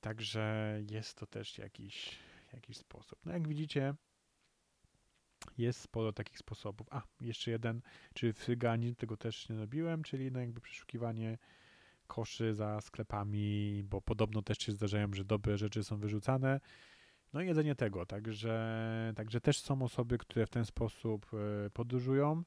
Także 0.00 0.78
jest 0.90 1.14
to 1.14 1.26
też 1.26 1.58
jakiś, 1.58 2.18
jakiś 2.52 2.76
sposób. 2.76 3.18
No 3.24 3.32
jak 3.32 3.48
widzicie, 3.48 3.94
jest 5.58 5.80
sporo 5.80 6.12
takich 6.12 6.38
sposobów. 6.38 6.86
A, 6.90 7.02
jeszcze 7.20 7.50
jeden, 7.50 7.80
czy 8.14 8.32
frygani, 8.32 8.96
tego 8.96 9.16
też 9.16 9.48
nie 9.48 9.56
robiłem, 9.56 10.02
czyli 10.02 10.32
no 10.32 10.40
jakby 10.40 10.60
przeszukiwanie 10.60 11.38
koszy 12.06 12.54
za 12.54 12.80
sklepami, 12.80 13.82
bo 13.84 14.00
podobno 14.00 14.42
też 14.42 14.58
się 14.58 14.72
zdarzają, 14.72 15.12
że 15.12 15.24
dobre 15.24 15.58
rzeczy 15.58 15.84
są 15.84 15.98
wyrzucane. 15.98 16.60
No 17.32 17.42
i 17.42 17.46
jedzenie 17.46 17.74
tego, 17.74 18.06
także, 18.06 19.12
także 19.16 19.40
też 19.40 19.60
są 19.60 19.82
osoby, 19.82 20.18
które 20.18 20.46
w 20.46 20.50
ten 20.50 20.64
sposób 20.64 21.26
e, 21.34 21.70
podróżują. 21.70 22.42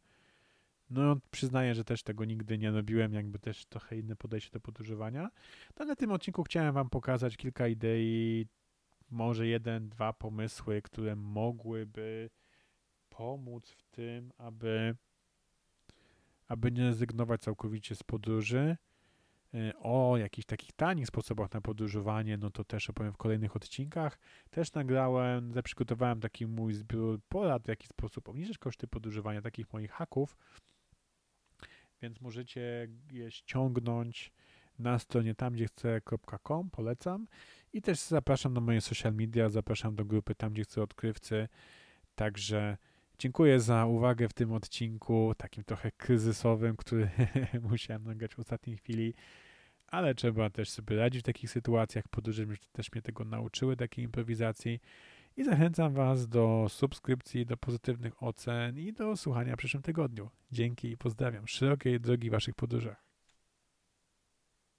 No 0.89 1.15
przyznaję, 1.31 1.75
że 1.75 1.83
też 1.83 2.03
tego 2.03 2.25
nigdy 2.25 2.57
nie 2.57 2.71
robiłem, 2.71 3.13
jakby 3.13 3.39
też 3.39 3.65
trochę 3.65 3.97
inne 3.97 4.15
podejście 4.15 4.51
do 4.51 4.59
podróżowania. 4.59 5.29
No, 5.79 5.85
na 5.85 5.95
tym 5.95 6.11
odcinku 6.11 6.43
chciałem 6.43 6.73
wam 6.73 6.89
pokazać 6.89 7.37
kilka 7.37 7.67
idei, 7.67 8.47
może 9.11 9.47
jeden, 9.47 9.89
dwa 9.89 10.13
pomysły, 10.13 10.81
które 10.81 11.15
mogłyby 11.15 12.29
pomóc 13.19 13.69
w 13.69 13.83
tym, 13.83 14.31
aby, 14.37 14.95
aby 16.47 16.71
nie 16.71 16.83
rezygnować 16.83 17.41
całkowicie 17.41 17.95
z 17.95 18.03
podróży. 18.03 18.77
Y, 19.53 19.73
o 19.79 20.17
jakichś 20.17 20.45
takich 20.45 20.71
tanich 20.71 21.07
sposobach 21.07 21.53
na 21.53 21.61
podróżowanie, 21.61 22.37
no 22.37 22.49
to 22.49 22.63
też 22.63 22.89
opowiem 22.89 23.13
w 23.13 23.17
kolejnych 23.17 23.55
odcinkach. 23.55 24.19
Też 24.49 24.73
nagrałem, 24.73 25.53
zaprzygotowałem 25.53 26.19
taki 26.19 26.47
mój 26.47 26.73
zbiór 26.73 27.19
porad, 27.29 27.63
w 27.63 27.67
jaki 27.67 27.87
sposób 27.87 28.29
obniżyć 28.29 28.57
koszty 28.57 28.87
podróżowania, 28.87 29.41
takich 29.41 29.73
moich 29.73 29.91
haków, 29.91 30.37
więc 32.01 32.21
możecie 32.21 32.87
je 33.11 33.31
ściągnąć 33.31 34.31
na 34.79 34.99
stronie 34.99 35.35
tam, 35.35 35.53
gdzie 35.53 35.65
chcę.com, 35.65 36.69
polecam. 36.69 37.27
I 37.73 37.81
też 37.81 37.99
zapraszam 37.99 38.53
na 38.53 38.61
moje 38.61 38.81
social 38.81 39.13
media, 39.13 39.49
zapraszam 39.49 39.95
do 39.95 40.05
grupy 40.05 40.35
Tam, 40.35 40.53
gdzie 40.53 40.63
chcę 40.63 40.81
odkrywcy. 40.81 41.47
Także 42.15 42.77
dziękuję 43.19 43.59
za 43.59 43.85
uwagę 43.85 44.29
w 44.29 44.33
tym 44.33 44.51
odcinku, 44.51 45.33
takim 45.37 45.63
trochę 45.63 45.91
kryzysowym, 45.91 46.77
który 46.77 47.09
musiałem 47.69 48.03
nagrać 48.03 48.35
w 48.35 48.39
ostatniej 48.39 48.77
chwili. 48.77 49.13
Ale 49.87 50.15
trzeba 50.15 50.49
też 50.49 50.69
sobie 50.69 50.95
radzić 50.95 51.21
w 51.21 51.25
takich 51.25 51.49
sytuacjach. 51.49 52.07
Podróże 52.07 52.45
też 52.71 52.91
mnie 52.91 53.01
tego 53.01 53.25
nauczyły, 53.25 53.75
takiej 53.75 54.05
improwizacji. 54.05 54.79
I 55.37 55.43
zachęcam 55.43 55.93
Was 55.93 56.27
do 56.27 56.65
subskrypcji, 56.69 57.45
do 57.45 57.57
pozytywnych 57.57 58.23
ocen 58.23 58.79
i 58.79 58.93
do 58.93 59.17
słuchania 59.17 59.55
w 59.55 59.57
przyszłym 59.57 59.83
tygodniu. 59.83 60.29
Dzięki 60.51 60.91
i 60.91 60.97
pozdrawiam. 60.97 61.47
Szerokiej 61.47 61.99
drogi 61.99 62.29
Waszych 62.29 62.55
podróżach. 62.55 63.08